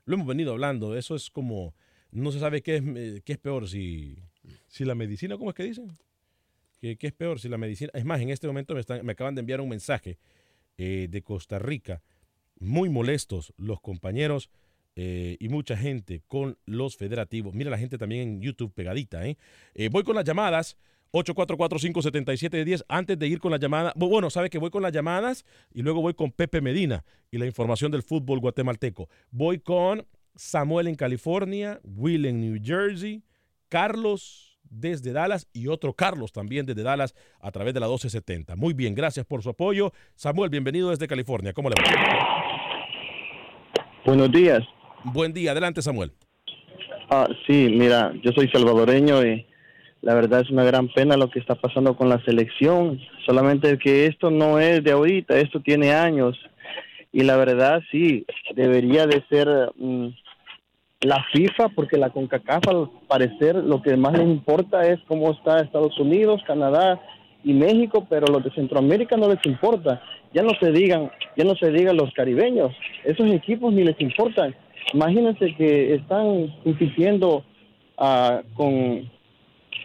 [0.05, 1.75] Lo hemos venido hablando, eso es como,
[2.11, 4.19] no se sabe qué es, eh, qué es peor, si,
[4.67, 5.97] si la medicina, ¿cómo es que dicen?
[6.81, 7.93] ¿Qué, es peor si la medicina?
[7.95, 10.19] Es más, en este momento me, están, me acaban de enviar un mensaje
[10.77, 12.03] de Costa Rica
[12.63, 14.51] muy molestos los compañeros
[14.95, 17.55] eh, y mucha gente con los federativos.
[17.55, 19.27] Mira la gente también en YouTube pegadita.
[19.27, 19.37] ¿eh?
[19.75, 20.77] eh voy con las llamadas.
[21.13, 22.85] 844-577-10.
[22.89, 25.45] Antes de ir con la llamada, bueno, sabe que voy con las llamadas
[25.75, 29.11] y luego voy con Pepe Medina y la información del fútbol guatemalteco.
[29.31, 33.23] Voy con Samuel en California, Will en New Jersey,
[33.69, 38.57] Carlos desde Dallas y otro Carlos también desde Dallas a través de la 1270.
[38.57, 39.93] Muy bien, gracias por su apoyo.
[40.15, 41.53] Samuel, bienvenido desde California.
[41.53, 42.12] ¿Cómo le va?
[44.05, 44.61] Buenos días.
[45.05, 46.11] Buen día, adelante Samuel.
[47.09, 49.47] Ah, sí, mira, yo soy salvadoreño y
[50.01, 52.99] la verdad es una gran pena lo que está pasando con la selección.
[53.25, 56.37] Solamente que esto no es de ahorita, esto tiene años.
[57.13, 60.09] Y la verdad sí, debería de ser mm,
[61.03, 65.61] la FIFA, porque la CONCACAF al parecer lo que más les importa es cómo está
[65.61, 67.01] Estados Unidos, Canadá
[67.45, 70.03] y México, pero los de Centroamérica no les importa.
[70.33, 72.73] Ya no se digan, ya no se digan los caribeños,
[73.05, 74.55] esos equipos ni les importan.
[74.95, 77.45] Imagínense que están compitiendo
[77.99, 79.11] uh, con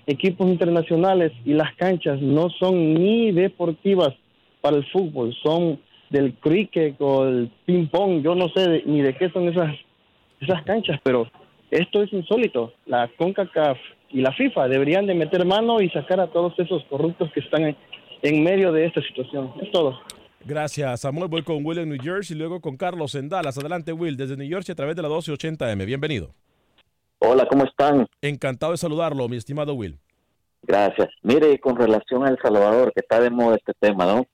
[0.06, 4.13] equipos internacionales y las canchas no son ni deportivas
[4.62, 9.13] para el fútbol, son del cricket o el ping pong, yo no sé ni de
[9.15, 9.76] qué son esas
[10.39, 11.28] esas canchas, pero
[11.72, 12.74] esto es insólito.
[12.86, 13.78] La CONCACAF
[14.10, 17.63] y la FIFA deberían de meter mano y sacar a todos esos corruptos que están
[17.63, 17.78] en,
[18.22, 19.54] en medio de esta situación.
[19.62, 20.00] Es todo.
[20.46, 21.28] Gracias, Samuel.
[21.28, 23.58] Voy con Will en New Jersey y luego con Carlos en Dallas.
[23.58, 25.86] Adelante, Will, desde New Jersey a través de la 1280M.
[25.86, 26.34] Bienvenido.
[27.20, 28.08] Hola, ¿cómo están?
[28.22, 29.98] Encantado de saludarlo, mi estimado Will.
[30.62, 31.10] Gracias.
[31.22, 34.26] Mire, con relación a El Salvador, que está de moda este tema, ¿no?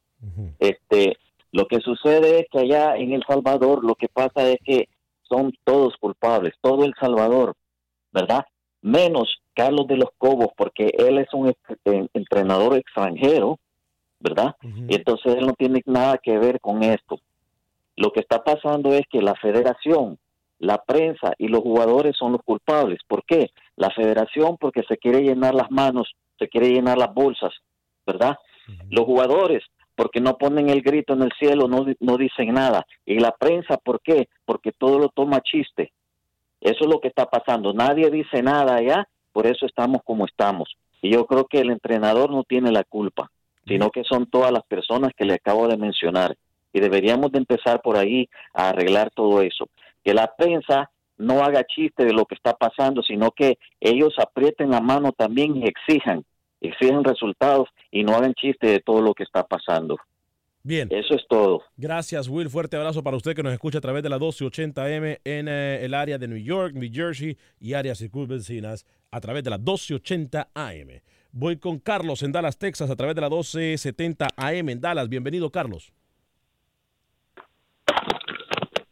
[0.59, 1.17] Este,
[1.51, 4.87] lo que sucede es que allá en El Salvador lo que pasa es que
[5.23, 7.55] son todos culpables, todo El Salvador,
[8.11, 8.45] ¿verdad?
[8.81, 11.53] Menos Carlos de los Cobos, porque él es un
[11.85, 13.59] en- entrenador extranjero,
[14.19, 14.55] ¿verdad?
[14.61, 17.19] Y entonces él no tiene nada que ver con esto.
[17.95, 20.17] Lo que está pasando es que la federación,
[20.59, 22.99] la prensa y los jugadores son los culpables.
[23.07, 23.51] ¿Por qué?
[23.75, 27.51] La federación porque se quiere llenar las manos, se quiere llenar las bolsas,
[28.05, 28.37] ¿verdad?
[28.89, 29.63] Los jugadores
[29.95, 32.85] porque no ponen el grito en el cielo, no, no dicen nada.
[33.05, 34.27] Y la prensa, ¿por qué?
[34.45, 35.91] Porque todo lo toma chiste.
[36.61, 37.73] Eso es lo que está pasando.
[37.73, 40.77] Nadie dice nada allá, por eso estamos como estamos.
[41.01, 43.29] Y yo creo que el entrenador no tiene la culpa,
[43.67, 46.37] sino que son todas las personas que le acabo de mencionar.
[46.71, 49.67] Y deberíamos de empezar por ahí a arreglar todo eso.
[50.03, 54.71] Que la prensa no haga chiste de lo que está pasando, sino que ellos aprieten
[54.71, 56.23] la mano también y exijan,
[56.61, 59.97] exijan resultados y no hagan chiste de todo lo que está pasando.
[60.65, 60.87] Bien.
[60.91, 61.61] Eso es todo.
[61.75, 62.49] Gracias, Will.
[62.49, 65.93] Fuerte abrazo para usted que nos escucha a través de la 1280M en eh, el
[65.93, 71.01] área de New York, New Jersey y áreas circunvecinas a través de la 1280 AM.
[71.33, 75.09] Voy con Carlos en Dallas, Texas, a través de la 1270 AM en Dallas.
[75.09, 75.91] Bienvenido, Carlos.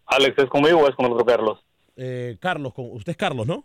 [0.07, 1.59] Alex, ¿es conmigo o es con otro Carlos?
[1.95, 3.63] Eh, Carlos, con, usted es Carlos, ¿no?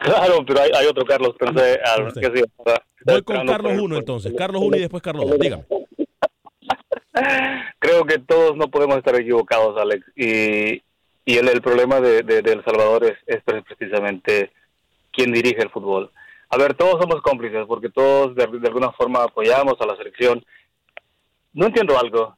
[0.00, 2.20] Claro, pero hay, hay otro Carlos, pensé al usted.
[2.22, 4.32] que sí, estaba Voy con Carlos por- 1 entonces.
[4.36, 5.38] Carlos 1 y después Carlos 2.
[5.38, 5.64] Dígame.
[7.78, 10.04] Creo que todos no podemos estar equivocados, Alex.
[10.16, 10.82] Y,
[11.24, 14.52] y el, el problema de, de, de El Salvador es, es precisamente
[15.12, 16.10] quién dirige el fútbol.
[16.50, 20.44] A ver, todos somos cómplices porque todos de, de alguna forma apoyamos a la selección.
[21.52, 22.36] No entiendo algo.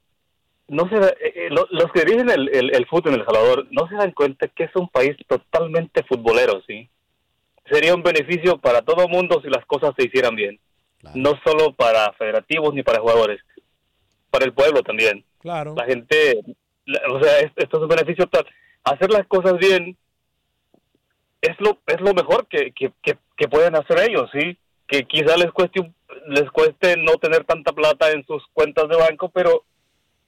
[0.68, 3.66] No se, eh, eh, lo- los que dirigen el, el, el fútbol en El Salvador
[3.70, 6.88] no se dan cuenta que es un país totalmente futbolero, ¿sí?
[7.70, 10.58] Sería un beneficio para todo el mundo si las cosas se hicieran bien.
[11.14, 13.40] No solo para federativos ni para jugadores,
[14.30, 15.24] para el pueblo también.
[15.40, 15.74] Claro.
[15.76, 16.40] La gente,
[16.86, 18.46] la- o sea, es- esto es un beneficio tal.
[18.84, 19.96] Hacer las cosas bien
[21.42, 24.56] es lo es lo mejor que, que, que, que pueden hacer ellos, ¿sí?
[24.86, 25.92] Que quizá les cueste
[26.26, 29.64] les cueste no tener tanta plata en sus cuentas de banco, pero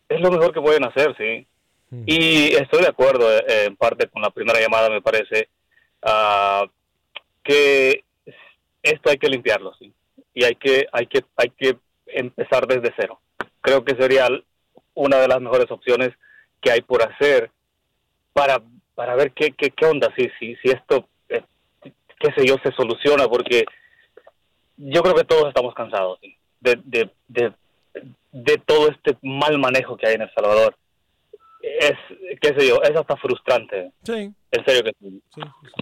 [0.08, 1.46] es lo mejor que pueden hacer, ¿sí?
[2.06, 5.48] Y estoy de acuerdo eh, en parte con la primera llamada, me parece,
[6.02, 6.64] ah,
[7.42, 8.02] que
[8.82, 9.92] esto hay que limpiarlo, ¿sí?
[10.32, 13.20] Y hay que, hay que, hay que empezar desde cero.
[13.62, 14.28] Creo que sería
[14.94, 16.10] una de las mejores opciones
[16.60, 17.50] que hay por hacer
[18.34, 18.60] para,
[18.94, 21.42] para ver qué, qué, onda, si, si, si esto, eh,
[22.20, 23.64] qué sé yo, se soluciona, porque
[24.76, 26.20] yo creo que todos estamos cansados
[26.60, 27.52] de, de,
[28.32, 30.76] de todo este mal manejo que hay en El Salvador.
[31.80, 33.92] Es, qué sé yo, es hasta frustrante.
[34.02, 34.32] Sí.
[34.50, 35.22] En serio que sí.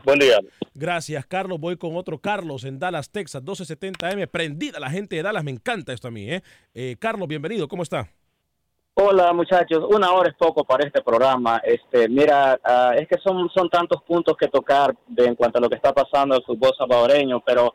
[0.05, 0.39] Buen día.
[0.75, 1.59] Gracias, Carlos.
[1.59, 4.29] Voy con otro Carlos en Dallas, Texas, 1270M.
[4.29, 5.45] Prendida la gente de Dallas.
[5.45, 6.43] Me encanta esto a mí, ¿eh?
[6.75, 7.69] Eh, Carlos, bienvenido.
[7.69, 8.09] ¿Cómo está?
[8.95, 11.63] Hola muchachos, una hora es poco para este programa.
[11.65, 15.61] Este, mira, ah, es que son, son tantos puntos que tocar de, en cuanto a
[15.63, 17.73] lo que está pasando en el fútbol salvadoreño, pero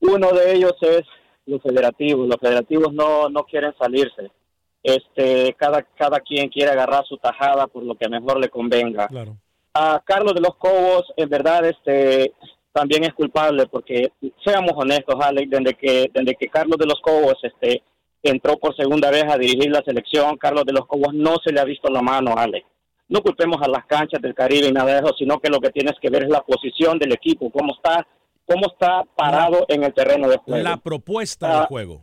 [0.00, 1.02] uno de ellos es
[1.46, 2.28] los federativos.
[2.28, 4.30] Los federativos no, no quieren salirse.
[4.84, 9.08] Este, cada, cada quien quiere agarrar su tajada por lo que mejor le convenga.
[9.08, 9.36] Claro.
[9.72, 12.32] A Carlos de los Cobos, en verdad, este,
[12.70, 14.12] también es culpable porque,
[14.44, 17.82] seamos honestos, Alex, desde que, desde que Carlos de los Cobos, este,
[18.22, 21.60] entró por segunda vez a dirigir la selección, Carlos de los Cobos no se le
[21.60, 22.66] ha visto la mano, Alex.
[23.08, 25.70] No culpemos a las canchas del Caribe y nada de eso, sino que lo que
[25.70, 28.06] tienes que ver es la posición del equipo, cómo está,
[28.46, 30.62] cómo está parado en el terreno de juego.
[30.62, 32.02] La propuesta del Ah, juego.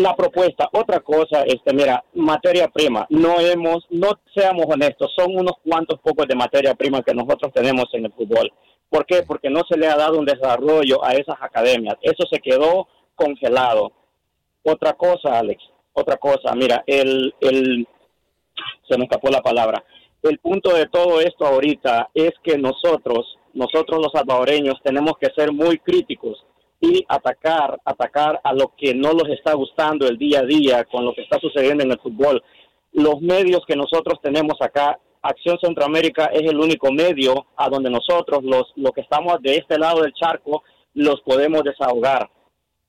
[0.00, 5.54] La propuesta, otra cosa, este, mira, materia prima, no hemos, no seamos honestos, son unos
[5.64, 8.52] cuantos pocos de materia prima que nosotros tenemos en el fútbol.
[8.88, 9.22] ¿Por qué?
[9.22, 11.96] Porque no se le ha dado un desarrollo a esas academias.
[12.02, 13.92] Eso se quedó congelado.
[14.62, 17.86] Otra cosa, Alex, otra cosa, mira, el, el,
[18.88, 19.82] se me escapó la palabra.
[20.22, 25.52] El punto de todo esto ahorita es que nosotros, nosotros los salvadoreños, tenemos que ser
[25.52, 26.44] muy críticos
[26.80, 31.04] y atacar, atacar a lo que no nos está gustando el día a día con
[31.04, 32.42] lo que está sucediendo en el fútbol.
[32.92, 38.44] Los medios que nosotros tenemos acá, Acción Centroamérica es el único medio a donde nosotros,
[38.44, 40.62] los, los que estamos de este lado del charco,
[40.94, 42.30] los podemos desahogar.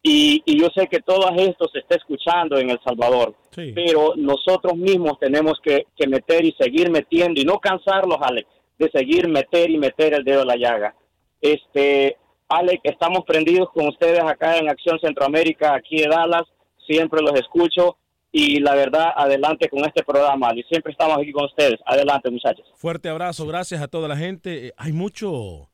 [0.04, 3.36] Y, y yo sé que todo esto se está escuchando en El Salvador,
[3.74, 8.90] pero nosotros mismos tenemos que, que meter y seguir metiendo y no cansarlos, Alex, de
[8.92, 10.96] seguir meter y meter el dedo en la llaga.
[11.42, 12.18] Este,
[12.50, 16.44] Alex, estamos prendidos con ustedes acá en Acción Centroamérica, aquí de Dallas,
[16.88, 17.98] siempre los escucho
[18.32, 20.52] y la verdad, adelante con este programa.
[20.56, 21.80] Y siempre estamos aquí con ustedes.
[21.86, 22.66] Adelante, muchachos.
[22.76, 24.68] Fuerte abrazo, gracias a toda la gente.
[24.68, 25.70] Eh, Hay mucho,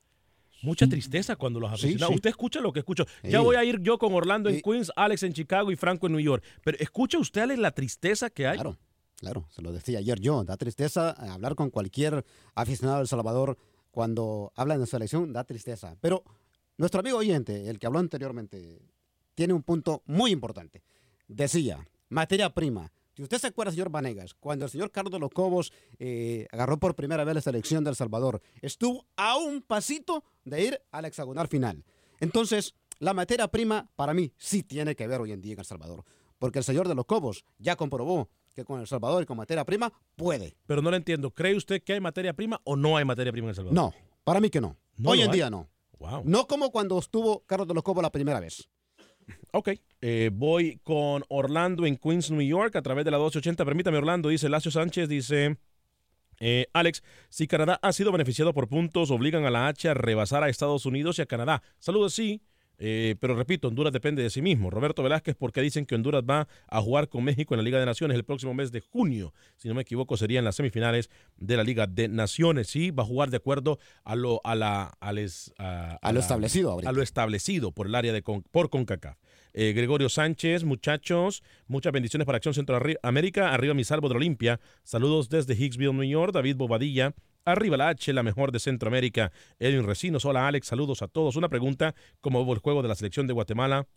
[0.64, 2.08] mucha tristeza cuando los aficionados.
[2.10, 2.16] sí.
[2.16, 3.06] Usted escucha lo que escucho.
[3.24, 3.44] Ya Sí.
[3.46, 6.22] voy a ir yo con Orlando en Queens, Alex en Chicago y Franco en New
[6.22, 6.44] York.
[6.64, 8.56] Pero escucha usted, Alex, la tristeza que hay.
[8.56, 8.78] Claro,
[9.20, 10.44] claro, se lo decía ayer yo.
[10.44, 12.24] Da tristeza eh, hablar con cualquier
[12.56, 13.58] aficionado del Salvador
[13.92, 15.98] cuando hablan de selección, da tristeza.
[16.02, 16.24] Pero
[16.78, 18.82] nuestro amigo oyente, el que habló anteriormente,
[19.36, 20.84] tiene un punto muy importante.
[21.28, 22.92] Decía, materia prima.
[23.16, 26.96] Si usted se acuerda, señor Vanegas, cuando el señor Carlos Los Cobos eh, agarró por
[26.96, 31.84] primera vez la selección del Salvador, estuvo a un pasito de ir al hexagonal final.
[32.20, 35.66] Entonces, la materia prima para mí sí tiene que ver hoy en día en El
[35.66, 36.04] Salvador,
[36.40, 39.64] porque el señor de los Cobos ya comprobó que con El Salvador y con materia
[39.64, 40.56] prima puede.
[40.66, 41.32] Pero no lo entiendo.
[41.32, 43.76] ¿Cree usted que hay materia prima o no hay materia prima en El Salvador?
[43.76, 43.94] No,
[44.24, 44.76] para mí que no.
[44.98, 45.36] No hoy en hay.
[45.36, 45.70] día no.
[46.04, 46.24] Wow.
[46.26, 48.70] No como cuando estuvo Carlos de los Cobos la primera vez.
[49.52, 49.70] Ok,
[50.02, 53.64] eh, voy con Orlando en Queens, New York, a través de la 1280.
[53.64, 55.58] Permítame, Orlando, dice Lacio Sánchez, dice...
[56.42, 60.44] eh, Alex, si Canadá ha sido beneficiado por puntos, obligan a la H a rebasar
[60.44, 61.64] a Estados Unidos y a Canadá.
[61.80, 62.42] Saludos, sí,
[62.80, 64.70] eh, pero repito, Honduras depende de sí mismo.
[64.70, 67.86] Roberto Velázquez, porque dicen que Honduras va a jugar con México en la Liga de
[67.86, 69.34] Naciones el próximo mes de junio.
[69.58, 72.68] Si no me equivoco, sería en las semifinales de la Liga de Naciones.
[72.68, 76.16] Sí, va a jugar de acuerdo a lo, a la, a les- a- A lo
[76.16, 76.90] la- establecido ahorita.
[76.90, 79.18] A lo establecido por el área de con- por CONCACAF.
[79.56, 83.54] Eh, Gregorio Sánchez, muchachos, muchas bendiciones para Acción Centroamérica.
[83.54, 84.60] Arriba mi salvo de Olimpia.
[84.84, 86.34] Saludos desde Hicksville, New York.
[86.34, 87.14] David Bobadilla.
[87.46, 89.32] Arriba la H, la mejor de Centroamérica.
[89.60, 90.24] Edwin Recinos.
[90.24, 91.36] Hola Alex, saludos a todos.
[91.36, 93.88] Una pregunta, ¿cómo hubo el juego de la selección de Guatemala?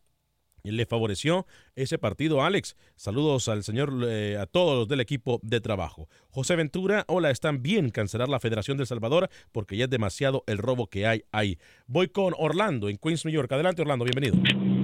[0.64, 2.74] ¿Le favoreció ese partido, Alex?
[2.96, 6.08] Saludos al señor, eh, a todos del equipo de trabajo.
[6.28, 10.58] José Ventura, hola, están bien cancelar la Federación del Salvador porque ya es demasiado el
[10.58, 11.56] robo que hay ahí.
[11.86, 13.52] Voy con Orlando en Queens, New York.
[13.52, 14.75] Adelante, Orlando, bienvenido.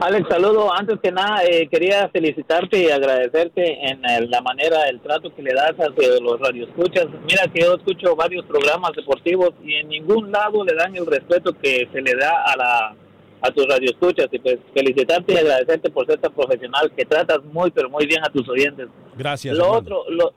[0.00, 0.72] Alex, saludo.
[0.72, 5.42] Antes que nada, eh, quería felicitarte y agradecerte en eh, la manera, el trato que
[5.42, 7.06] le das hacia los radioescuchas.
[7.26, 11.52] Mira que yo escucho varios programas deportivos y en ningún lado le dan el respeto
[11.52, 12.96] que se le da a la
[13.40, 17.70] a tus radioescuchas y pues felicitarte y agradecerte por ser tan profesional que tratas muy
[17.70, 18.88] pero muy bien a tus oyentes.
[19.16, 19.56] Gracias.
[19.56, 20.32] Lo otro, lo,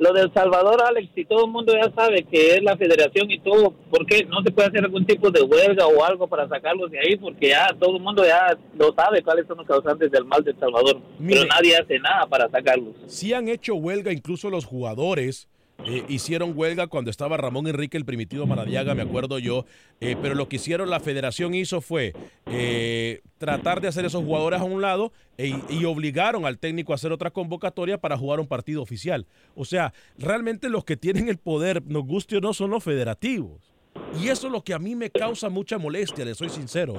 [0.00, 3.38] lo del Salvador, Alex, si todo el mundo ya sabe que es la federación y
[3.40, 6.90] todo, ¿por qué no se puede hacer algún tipo de huelga o algo para sacarlos
[6.90, 7.16] de ahí?
[7.16, 10.58] Porque ya todo el mundo ya lo sabe cuáles son los causantes del mal del
[10.58, 11.40] Salvador, Mire.
[11.40, 12.94] pero nadie hace nada para sacarlos.
[13.06, 15.48] Sí han hecho huelga, incluso los jugadores
[15.84, 19.64] eh, hicieron huelga cuando estaba Ramón Enrique, el primitivo Maradiaga, me acuerdo yo,
[20.00, 22.14] eh, pero lo que hicieron, la federación hizo fue
[22.46, 26.96] eh, tratar de hacer esos jugadores a un lado e- y obligaron al técnico a
[26.96, 29.26] hacer otra convocatoria para jugar un partido oficial.
[29.54, 33.72] O sea, realmente los que tienen el poder, nos guste o no, son los federativos.
[34.20, 36.94] Y eso es lo que a mí me causa mucha molestia, le soy sincero.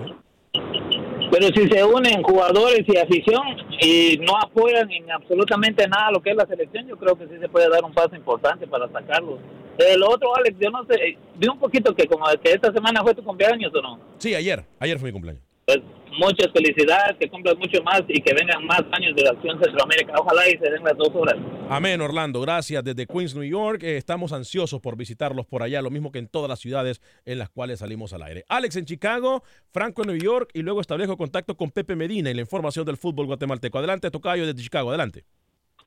[1.39, 1.51] ¿Eh?
[1.53, 3.43] Pero si se unen jugadores y afición
[3.81, 7.33] y no apoyan en absolutamente nada lo que es la selección, yo creo que sí
[7.39, 9.39] se puede dar un paso importante para sacarlos.
[9.77, 13.15] El otro, Alex, yo no sé, vi un poquito que como que esta semana fue
[13.15, 13.99] tu cumpleaños o no.
[14.17, 15.48] Sí, ayer, ayer fue mi cumpleaños.
[15.69, 15.83] Pues
[16.17, 20.13] muchas felicidades, que cumplas mucho más y que vengan más años de la Acción Centroamérica.
[20.17, 21.35] Ojalá y se den las dos horas.
[21.69, 22.41] Amén, Orlando.
[22.41, 22.83] Gracias.
[22.83, 26.27] Desde Queens, New York, eh, estamos ansiosos por visitarlos por allá, lo mismo que en
[26.27, 28.45] todas las ciudades en las cuales salimos al aire.
[28.49, 32.33] Alex en Chicago, Franco en New York y luego establezco contacto con Pepe Medina y
[32.33, 33.77] la información del fútbol guatemalteco.
[33.77, 34.89] Adelante, Tocayo, desde Chicago.
[34.89, 35.23] Adelante.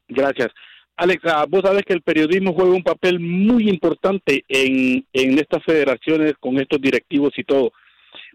[0.06, 0.50] Gracias.
[0.94, 5.64] Alex, ah, vos sabes que el periodismo juega un papel muy importante en, en estas
[5.64, 7.72] federaciones con estos directivos y todo.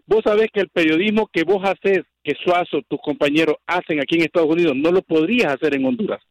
[0.08, 4.22] Vos sabés que el periodismo que vos haces, que Suazo, tus compañeros hacen aquí en
[4.22, 6.22] Estados Unidos, no lo podrías hacer en Honduras.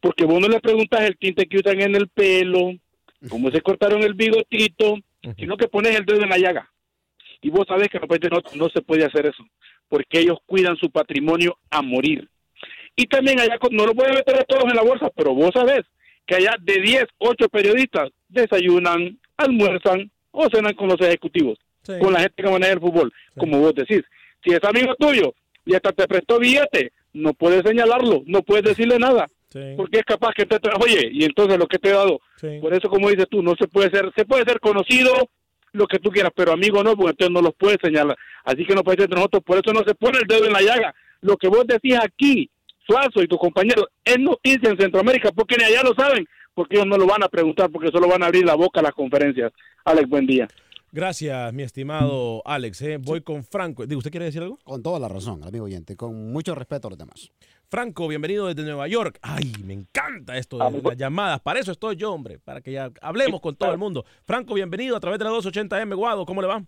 [0.00, 2.74] Porque vos no le preguntas el tinte que usan en el pelo,
[3.28, 4.98] cómo se cortaron el bigotito,
[5.36, 6.70] sino que pones el dedo en la llaga.
[7.40, 9.44] Y vos sabés que países no, no se puede hacer eso,
[9.88, 12.28] porque ellos cuidan su patrimonio a morir.
[12.94, 15.80] Y también allá, no lo pueden meter a todos en la bolsa, pero vos sabés
[16.24, 21.58] que allá de 10, 8 periodistas desayunan, almuerzan o cenan con los ejecutivos,
[22.00, 24.02] con la gente que maneja el fútbol, como vos decís.
[24.44, 28.98] Si es amigo tuyo y hasta te prestó billete, no puedes señalarlo, no puedes decirle
[28.98, 29.26] nada,
[29.76, 32.20] porque es capaz que te oye, y entonces lo que te he dado,
[32.60, 35.28] por eso como dices tú, no se puede ser, se puede ser conocido,
[35.72, 38.16] lo que tú quieras, pero amigo no, porque entonces no los puedes señalar.
[38.44, 40.52] Así que no puede ser entre nosotros, por eso no se pone el dedo en
[40.52, 40.94] la llaga.
[41.22, 42.50] Lo que vos decís aquí,
[42.86, 46.86] Suazo y tus compañeros, es noticia en Centroamérica, porque ni allá lo saben, porque ellos
[46.86, 49.52] no lo van a preguntar, porque solo van a abrir la boca a las conferencias.
[49.84, 50.46] Alex, buen día.
[50.94, 52.82] Gracias, mi estimado Alex.
[52.82, 52.98] eh.
[52.98, 53.86] Voy con Franco.
[53.86, 54.58] Digo, ¿Usted quiere decir algo?
[54.62, 57.30] Con toda la razón, amigo oyente, con mucho respeto a los demás.
[57.70, 59.18] Franco, bienvenido desde Nueva York.
[59.22, 61.40] Ay, me encanta esto de las llamadas.
[61.40, 64.04] Para eso estoy yo, hombre, para que ya hablemos con todo el mundo.
[64.26, 66.26] Franco, bienvenido a través de la 280M Guado.
[66.26, 66.62] ¿Cómo le va?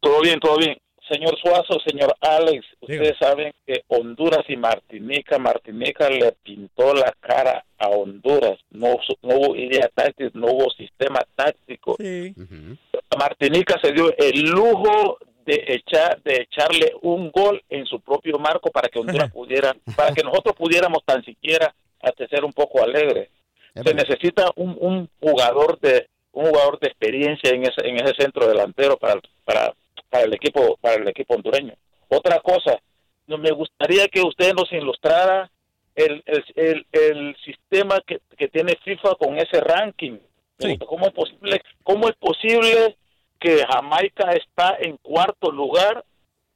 [0.00, 0.76] Todo bien, todo bien.
[1.08, 7.64] Señor Suazo, señor Alex, Ustedes saben que Honduras y Martinica, Martinica le pintó la cara
[7.78, 8.58] a Honduras.
[8.70, 11.96] No, no hubo idea táctica, no hubo sistema táctico.
[13.18, 18.70] Martinica se dio el lujo de echar de echarle un gol en su propio marco
[18.70, 23.28] para que Honduras pudiera, para que nosotros pudiéramos tan siquiera hasta ser un poco alegres.
[23.74, 28.46] Se necesita un, un jugador de un jugador de experiencia en ese en ese centro
[28.46, 29.74] delantero para para
[30.08, 31.74] para el equipo para el equipo hondureño.
[32.08, 32.78] Otra cosa,
[33.26, 35.50] no me gustaría que usted nos ilustrara
[35.94, 40.18] el, el, el, el sistema que, que tiene FIFA con ese ranking.
[40.86, 42.96] ¿Cómo es posible cómo es posible
[43.40, 46.04] que Jamaica está en cuarto lugar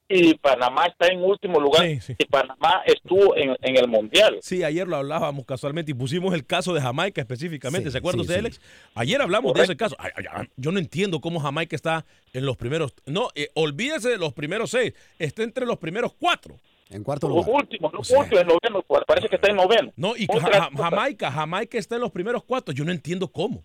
[0.07, 4.39] y Panamá está en último lugar y Panamá estuvo en, en, el mundial.
[4.43, 7.91] Sí, ayer lo hablábamos casualmente y pusimos el caso de Jamaica específicamente.
[7.91, 8.61] ¿Se acuerda usted, Alex?
[8.95, 9.97] Ayer hablamos de ese caso.
[9.99, 12.05] Ay, ay, ay, yo no entiendo cómo Jamaica está
[12.35, 12.95] en los primeros.
[13.07, 14.93] No, eh, olvídese de los primeros seis.
[15.18, 16.57] Está entre los primeros cuatro.
[16.91, 17.47] En cuarto lugar.
[17.47, 19.91] Los últimos, los últimos, en noveno, parece que está en noveno.
[19.97, 22.74] No, y ja, Jamaica, Jamaica está en los primeros cuatro.
[22.74, 23.64] Yo no entiendo cómo.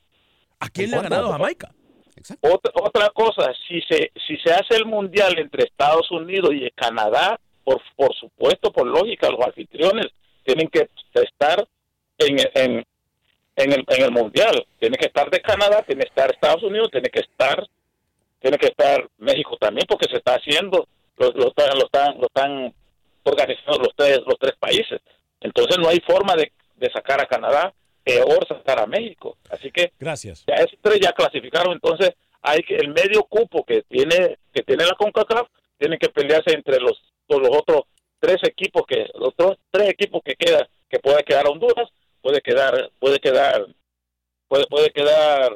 [0.57, 1.74] ¿A quién le ha ganado Jamaica?
[2.41, 7.82] Otra, cosa, si se si se hace el mundial entre Estados Unidos y Canadá, por,
[7.95, 10.07] por supuesto, por lógica, los anfitriones
[10.43, 11.67] tienen que estar
[12.17, 12.86] en, en,
[13.55, 14.65] en, el, en el mundial.
[14.80, 17.67] Tiene que estar de Canadá, tiene que estar Estados Unidos, tiene que estar
[18.39, 22.28] tiene que estar México también, porque se está haciendo, lo, lo, están, lo, están, lo
[22.28, 22.74] están
[23.24, 25.01] organizando los tres, los tres países.
[25.41, 27.74] Entonces no hay forma de, de sacar a Canadá
[28.10, 29.38] peor sacar a México.
[29.49, 30.43] Así que gracias.
[30.47, 34.86] Ya esos tres ya clasificaron, entonces hay que el medio cupo que tiene que tiene
[34.86, 35.47] la CONCACAF
[35.78, 37.84] tiene que pelearse entre los los otros
[38.20, 41.89] tres equipos que los otros tres equipos que queda que puede quedar Honduras,
[42.22, 43.66] puede quedar puede quedar
[44.47, 45.53] puede puede quedar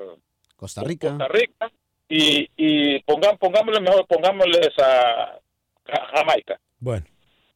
[0.55, 1.09] Costa Rica.
[1.09, 1.71] Costa Rica
[2.09, 5.39] y y pongan pongámosle mejor pongámosles a,
[5.87, 6.59] a Jamaica.
[6.79, 7.05] Bueno.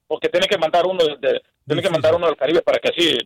[0.08, 3.18] Porque tiene que mandar uno de, tiene que mandar uno del Caribe para que así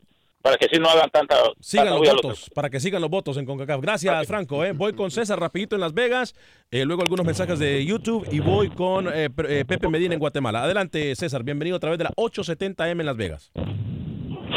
[0.41, 1.35] para que si no hagan tanta...
[1.59, 3.81] Sigan tanta los votos, para que sigan los votos en CONCACAF.
[3.81, 4.65] Gracias, Franco.
[4.65, 4.71] ¿eh?
[4.73, 6.35] Voy con César rapidito en Las Vegas,
[6.71, 10.63] eh, luego algunos mensajes de YouTube y voy con eh, Pepe Medina en Guatemala.
[10.63, 11.43] Adelante, César.
[11.43, 13.51] Bienvenido a través de la 870M en Las Vegas.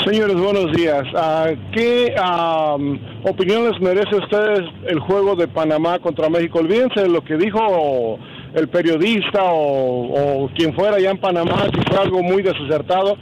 [0.05, 1.05] Señores, buenos días.
[1.15, 6.59] Uh, ¿Qué um, opinión les merece a ustedes el juego de Panamá contra México?
[6.59, 8.19] Olvídense de lo que dijo
[8.55, 13.17] el periodista o, o quien fuera allá en Panamá, si fue algo muy desacertado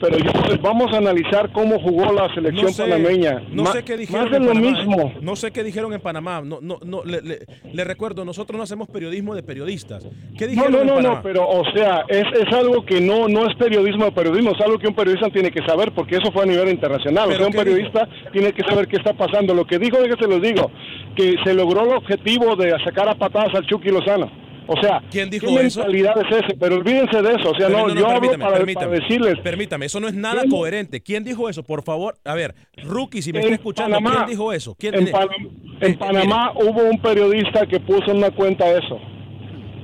[0.00, 3.42] pero yo, pues, vamos a analizar cómo jugó la selección no sé, panameña.
[3.50, 5.00] No Ma- sé qué dijeron Más de en lo Panamá, mismo.
[5.02, 5.16] ¿eh?
[5.20, 6.40] No sé qué dijeron en Panamá.
[6.44, 7.38] No, no, no, le, le-
[7.72, 10.06] le recuerdo, nosotros no hacemos periodismo de periodistas.
[10.36, 11.14] ¿Qué No, dijeron no, en no, Panamá?
[11.16, 14.60] no, pero o sea, es, es algo que no no es periodismo de periodismo, es
[14.60, 17.24] algo que un periodista tiene que saber porque eso fue a nivel internacional.
[17.24, 19.54] O ¿Pero sea, un periodista tiene que saber qué está pasando.
[19.54, 20.70] Lo que dijo, déjese los digo,
[21.16, 24.30] que se logró el objetivo de sacar a patadas al Chucky Lozano.
[24.70, 25.80] O sea, ¿Quién dijo ¿qué eso?
[25.80, 26.56] mentalidad es ese?
[26.60, 27.50] Pero olvídense de eso.
[27.50, 29.34] O sea, Pero no, yo hablo permítame, para, permítame, para decirles.
[29.42, 30.50] Permítame, eso no es nada ¿Quién?
[30.50, 31.00] coherente.
[31.00, 31.62] ¿Quién dijo eso?
[31.62, 32.54] Por favor, a ver,
[32.84, 34.74] Rookie, si me está escuchando, Panamá- ¿quién dijo eso?
[34.78, 35.50] ¿Quién, En, Panam-
[35.80, 38.98] en Panamá hubo un periodista que puso en una cuenta eso.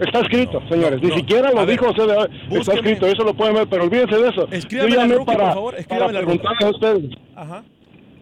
[0.01, 1.01] Está escrito, señores.
[1.01, 1.09] no.
[1.09, 1.87] Ni siquiera lo A dijo.
[1.89, 2.27] o sea,
[2.59, 4.47] está escrito, eso lo pueden ver, pero olvídense de eso.
[4.51, 6.39] Escríbame Yo para, por favor, para escríbame a Rookie.
[6.41, 7.11] preguntarles a ustedes.
[7.37, 7.65] Ajá.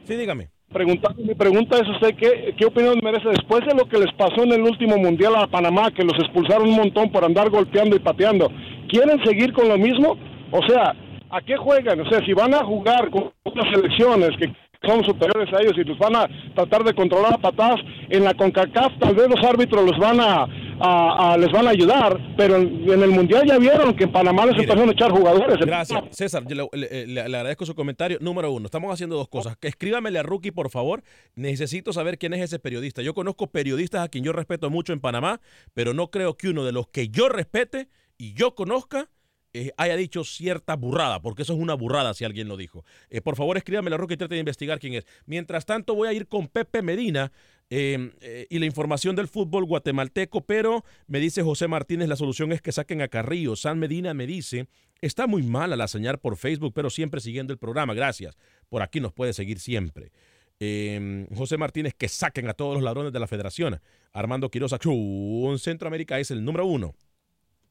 [0.05, 0.49] Sí, dígame.
[0.73, 4.43] Preguntar, mi pregunta es usted, ¿qué, ¿qué opinión merece después de lo que les pasó
[4.43, 7.99] en el último Mundial a Panamá, que los expulsaron un montón por andar golpeando y
[7.99, 8.51] pateando?
[8.89, 10.17] ¿Quieren seguir con lo mismo?
[10.51, 10.95] O sea,
[11.31, 12.01] ¿a qué juegan?
[12.01, 14.51] O sea, si van a jugar con otras selecciones que
[14.87, 18.35] son superiores a ellos y los van a tratar de controlar a patadas, en la
[18.35, 20.47] CONCACAF tal vez los árbitros los van a,
[20.83, 24.13] a- a- les van a ayudar, pero en, en el Mundial ya vieron que en
[24.13, 25.57] Panamá les empezaron a echar jugadores.
[25.65, 26.45] Gracias, César.
[26.47, 28.19] yo le, le- agradezco su comentario.
[28.21, 29.57] Número uno, estamos haciendo dos cosas.
[29.61, 31.03] Escríbamele a Rookie, por favor.
[31.35, 33.03] Necesito saber quién es ese periodista.
[33.03, 35.41] Yo conozco periodistas a quien yo respeto mucho en Panamá,
[35.75, 39.09] pero no creo que uno de los que yo respete y yo conozca
[39.55, 42.85] eh, haya dicho cierta burrada, porque eso es una burrada si alguien lo dijo.
[43.11, 45.07] Eh, por favor, escríbamele a Rookie y trate de investigar quién es.
[45.27, 47.33] Mientras tanto, voy a ir con Pepe Medina.
[47.75, 52.53] Eh, eh, y la información del fútbol guatemalteco, pero me dice José Martínez, la solución
[52.53, 53.57] es que saquen a Carrillo.
[53.57, 54.67] San Medina me dice,
[55.01, 57.95] está muy mala la señal por Facebook, pero siempre siguiendo el programa.
[57.95, 58.37] Gracias.
[58.69, 60.13] Por aquí nos puede seguir siempre.
[60.61, 63.81] Eh, José Martínez, que saquen a todos los ladrones de la federación.
[64.13, 66.95] Armando Quiroz, en Centroamérica es el número uno.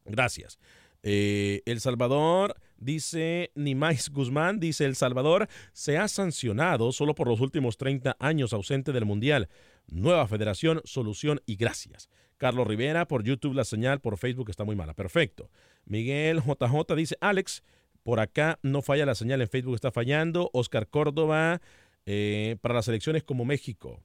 [0.06, 0.58] Gracias.
[1.04, 7.39] Eh, el Salvador dice, Nimais Guzmán dice, El Salvador se ha sancionado solo por los
[7.39, 9.49] últimos 30 años ausente del Mundial.
[9.92, 12.10] Nueva federación, solución y gracias.
[12.38, 14.94] Carlos Rivera, por YouTube la señal, por Facebook está muy mala.
[14.94, 15.50] Perfecto.
[15.86, 17.62] Miguel JJ dice, Alex,
[18.02, 20.50] por acá no falla la señal, en Facebook está fallando.
[20.54, 21.62] Oscar Córdoba,
[22.06, 24.02] eh, para las elecciones como México,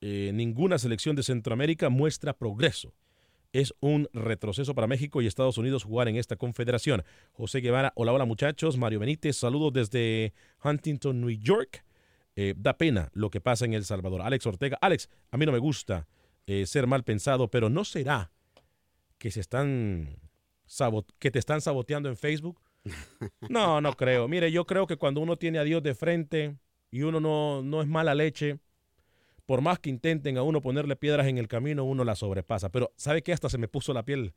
[0.00, 2.94] eh, ninguna selección de Centroamérica muestra progreso.
[3.52, 7.04] es un retroceso para México y Estados Unidos jugar en esta confederación.
[7.32, 8.78] José Guevara, hola, hola muchachos.
[8.78, 10.32] Mario Benítez, saludos desde
[10.64, 11.84] Huntington, New York.
[12.34, 14.22] Eh, da pena lo que pasa en El Salvador.
[14.22, 16.06] Alex Ortega, Alex, a mí no me gusta
[16.46, 18.32] eh, ser mal pensado, pero ¿no será
[19.18, 20.18] que se están
[21.18, 22.60] que te están saboteando en Facebook?
[23.48, 24.28] No, no creo.
[24.28, 26.56] Mire, yo creo que cuando uno tiene a Dios de frente
[26.90, 28.58] y uno no, no es mala leche,
[29.46, 32.70] por más que intenten a uno ponerle piedras en el camino, uno la sobrepasa.
[32.70, 33.32] Pero ¿sabe qué?
[33.32, 34.32] Hasta se me puso la piel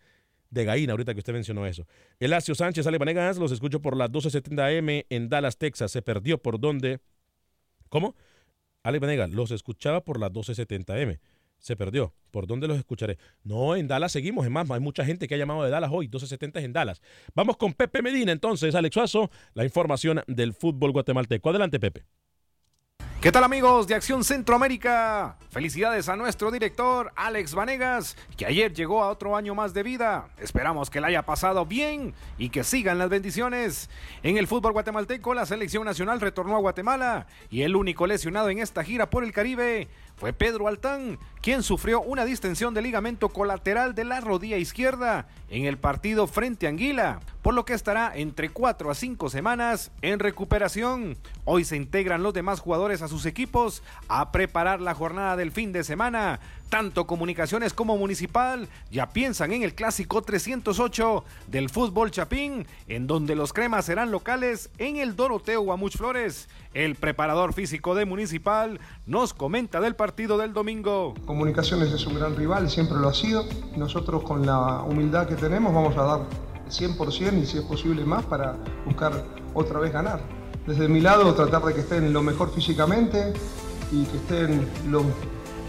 [0.49, 1.87] de gallina ahorita que usted mencionó eso.
[2.19, 5.91] Elacio Sánchez, Ale Vanegas, los escucho por las 12.70 AM en Dallas, Texas.
[5.91, 6.99] Se perdió por dónde.
[7.89, 8.15] ¿Cómo?
[8.83, 11.19] Ale Vanegas, los escuchaba por las 12.70 AM.
[11.57, 12.13] Se perdió.
[12.31, 13.17] ¿Por dónde los escucharé?
[13.43, 14.45] No, en Dallas seguimos.
[14.45, 16.07] Es más, hay mucha gente que ha llamado de Dallas hoy.
[16.07, 17.01] 12.70 es en Dallas.
[17.33, 21.49] Vamos con Pepe Medina entonces, Alex Suazo, la información del fútbol guatemalteco.
[21.49, 22.05] Adelante, Pepe.
[23.25, 25.35] ¿Qué tal amigos de Acción Centroamérica?
[25.49, 30.27] Felicidades a nuestro director Alex Vanegas, que ayer llegó a otro año más de vida.
[30.37, 33.89] Esperamos que le haya pasado bien y que sigan las bendiciones.
[34.21, 38.59] En el fútbol guatemalteco, la selección nacional retornó a Guatemala y el único lesionado en
[38.59, 43.93] esta gira por el Caribe fue Pedro Altán, quien sufrió una distensión de ligamento colateral
[43.95, 48.49] de la rodilla izquierda en el partido frente a Anguila, por lo que estará entre
[48.49, 51.17] 4 a 5 semanas en recuperación.
[51.43, 55.71] Hoy se integran los demás jugadores a sus equipos a preparar la jornada del fin
[55.71, 56.39] de semana.
[56.69, 63.35] Tanto Comunicaciones como Municipal ya piensan en el clásico 308 del fútbol chapín, en donde
[63.35, 66.49] los cremas serán locales en el Doroteo Guamuch Flores.
[66.73, 71.13] El preparador físico de Municipal nos comenta del partido del domingo.
[71.25, 73.45] Comunicaciones es un gran rival, siempre lo ha sido.
[73.77, 76.19] Nosotros con la humildad que tenemos vamos a dar
[76.65, 80.19] el 100% y si es posible más para buscar otra vez ganar.
[80.65, 83.33] Desde mi lado tratar de que estén lo mejor físicamente
[83.91, 85.03] y que estén lo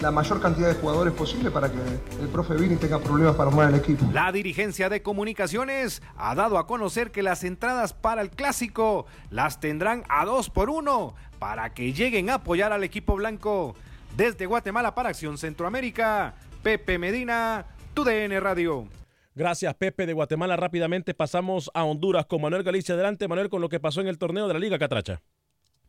[0.00, 1.78] la mayor cantidad de jugadores posible para que
[2.20, 4.04] el profe Vini tenga problemas para armar el equipo.
[4.12, 9.60] La dirigencia de comunicaciones ha dado a conocer que las entradas para el clásico las
[9.60, 13.74] tendrán a dos por uno para que lleguen a apoyar al equipo blanco.
[14.16, 18.88] Desde Guatemala para Acción Centroamérica, Pepe Medina, TUDN Radio.
[19.34, 20.56] Gracias, Pepe de Guatemala.
[20.56, 22.94] Rápidamente pasamos a Honduras con Manuel Galicia.
[22.94, 25.20] Adelante, Manuel, con lo que pasó en el torneo de la Liga Catracha.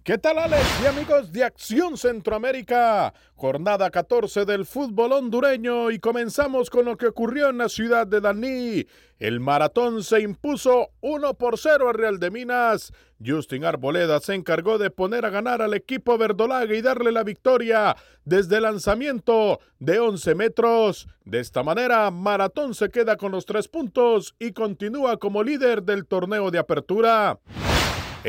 [0.07, 3.13] ¿Qué tal Alex y amigos de Acción Centroamérica?
[3.35, 8.21] Jornada 14 del fútbol hondureño y comenzamos con lo que ocurrió en la ciudad de
[8.21, 8.87] Daní.
[9.19, 12.93] El maratón se impuso 1 por 0 a Real de Minas.
[13.21, 17.93] Justin Arboleda se encargó de poner a ganar al equipo verdolaga y darle la victoria
[18.23, 21.09] desde el lanzamiento de 11 metros.
[21.25, 26.05] De esta manera, Maratón se queda con los tres puntos y continúa como líder del
[26.05, 27.41] torneo de apertura.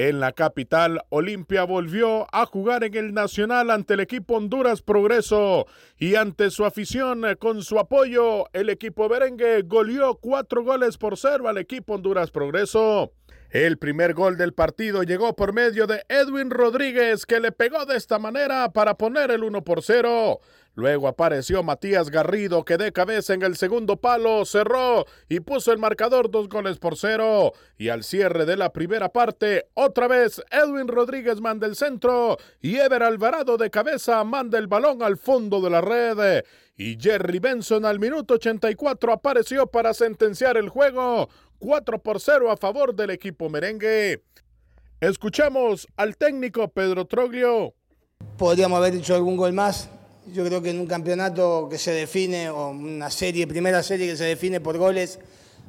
[0.00, 5.66] En la capital, Olimpia volvió a jugar en el Nacional ante el equipo Honduras Progreso
[5.98, 11.48] y ante su afición con su apoyo, el equipo merengue goleó cuatro goles por cero
[11.48, 13.12] al equipo Honduras Progreso.
[13.50, 17.96] El primer gol del partido llegó por medio de Edwin Rodríguez, que le pegó de
[17.96, 20.38] esta manera para poner el 1 por 0.
[20.78, 25.78] Luego apareció Matías Garrido que de cabeza en el segundo palo cerró y puso el
[25.78, 27.52] marcador dos goles por cero.
[27.76, 32.76] Y al cierre de la primera parte, otra vez Edwin Rodríguez manda el centro y
[32.76, 36.44] Ever Alvarado de cabeza manda el balón al fondo de la red.
[36.76, 41.28] Y Jerry Benson al minuto 84 apareció para sentenciar el juego.
[41.58, 44.22] 4 por 0 a favor del equipo merengue.
[45.00, 47.74] Escuchamos al técnico Pedro Troglio.
[48.36, 49.90] Podríamos haber hecho algún gol más,
[50.32, 54.16] yo creo que en un campeonato que se define, o una serie, primera serie que
[54.16, 55.18] se define por goles,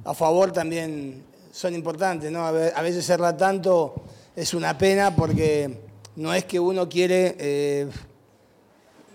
[0.04, 2.46] a favor también son importantes, ¿no?
[2.46, 3.96] A veces cerrar tanto
[4.36, 5.70] es una pena porque
[6.16, 7.88] no es que uno quiere, eh,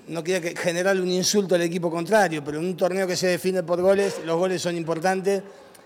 [0.09, 3.62] no quiere generarle un insulto al equipo contrario, pero en un torneo que se define
[3.62, 5.42] por goles, los goles son importantes.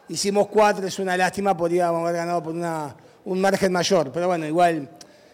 [0.09, 4.46] Hicimos cuatro, es una lástima, podríamos haber ganado por una, un margen mayor, pero bueno,
[4.46, 4.88] igual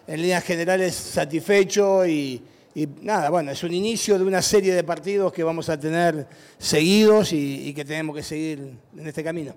[0.07, 2.43] en líneas generales satisfecho y
[2.75, 6.27] y nada, bueno, es un inicio de una serie de partidos que vamos a tener
[6.59, 9.55] seguidos y, que tenemos que seguir en este camino.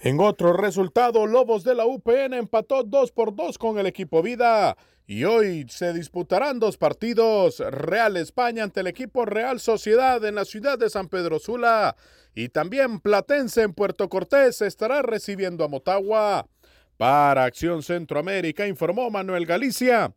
[0.00, 4.76] En otro resultado, Lobos de la UPN empató 2 por 2 con el equipo Vida.
[5.06, 7.60] Y hoy se disputarán dos partidos.
[7.60, 11.94] Real España ante el equipo Real Sociedad en la ciudad de San Pedro Sula.
[12.34, 16.48] Y también Platense en Puerto Cortés estará recibiendo a Motagua.
[16.96, 20.12] Para Acción Centroamérica informó Manuel Galicia.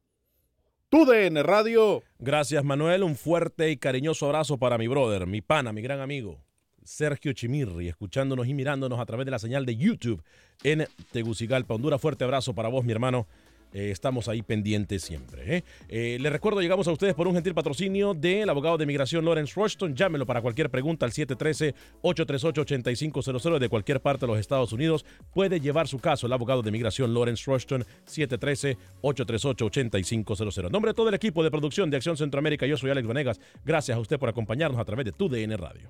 [1.44, 2.04] Radio.
[2.20, 3.04] Gracias, Manuel.
[3.04, 6.40] Un fuerte y cariñoso abrazo para mi brother, mi pana, mi gran amigo,
[6.86, 10.24] Sergio Chimirri, escuchándonos y mirándonos a través de la señal de YouTube
[10.64, 12.00] en Tegucigalpa, Honduras.
[12.00, 13.28] Fuerte abrazo para vos, mi hermano.
[13.76, 15.58] Eh, estamos ahí pendientes siempre.
[15.58, 15.64] ¿eh?
[15.90, 19.52] Eh, les recuerdo, llegamos a ustedes por un gentil patrocinio del abogado de migración Lawrence
[19.54, 19.94] Rushton.
[19.94, 25.06] Llámelo para cualquier pregunta al 713-838-8500 de cualquier parte de los Estados Unidos.
[25.34, 30.68] Puede llevar su caso el abogado de migración Lawrence Rushton, 713-838-8500.
[30.68, 33.42] En nombre de todo el equipo de producción de Acción Centroamérica, yo soy Alex Vanegas.
[33.66, 35.90] Gracias a usted por acompañarnos a través de tu DN Radio.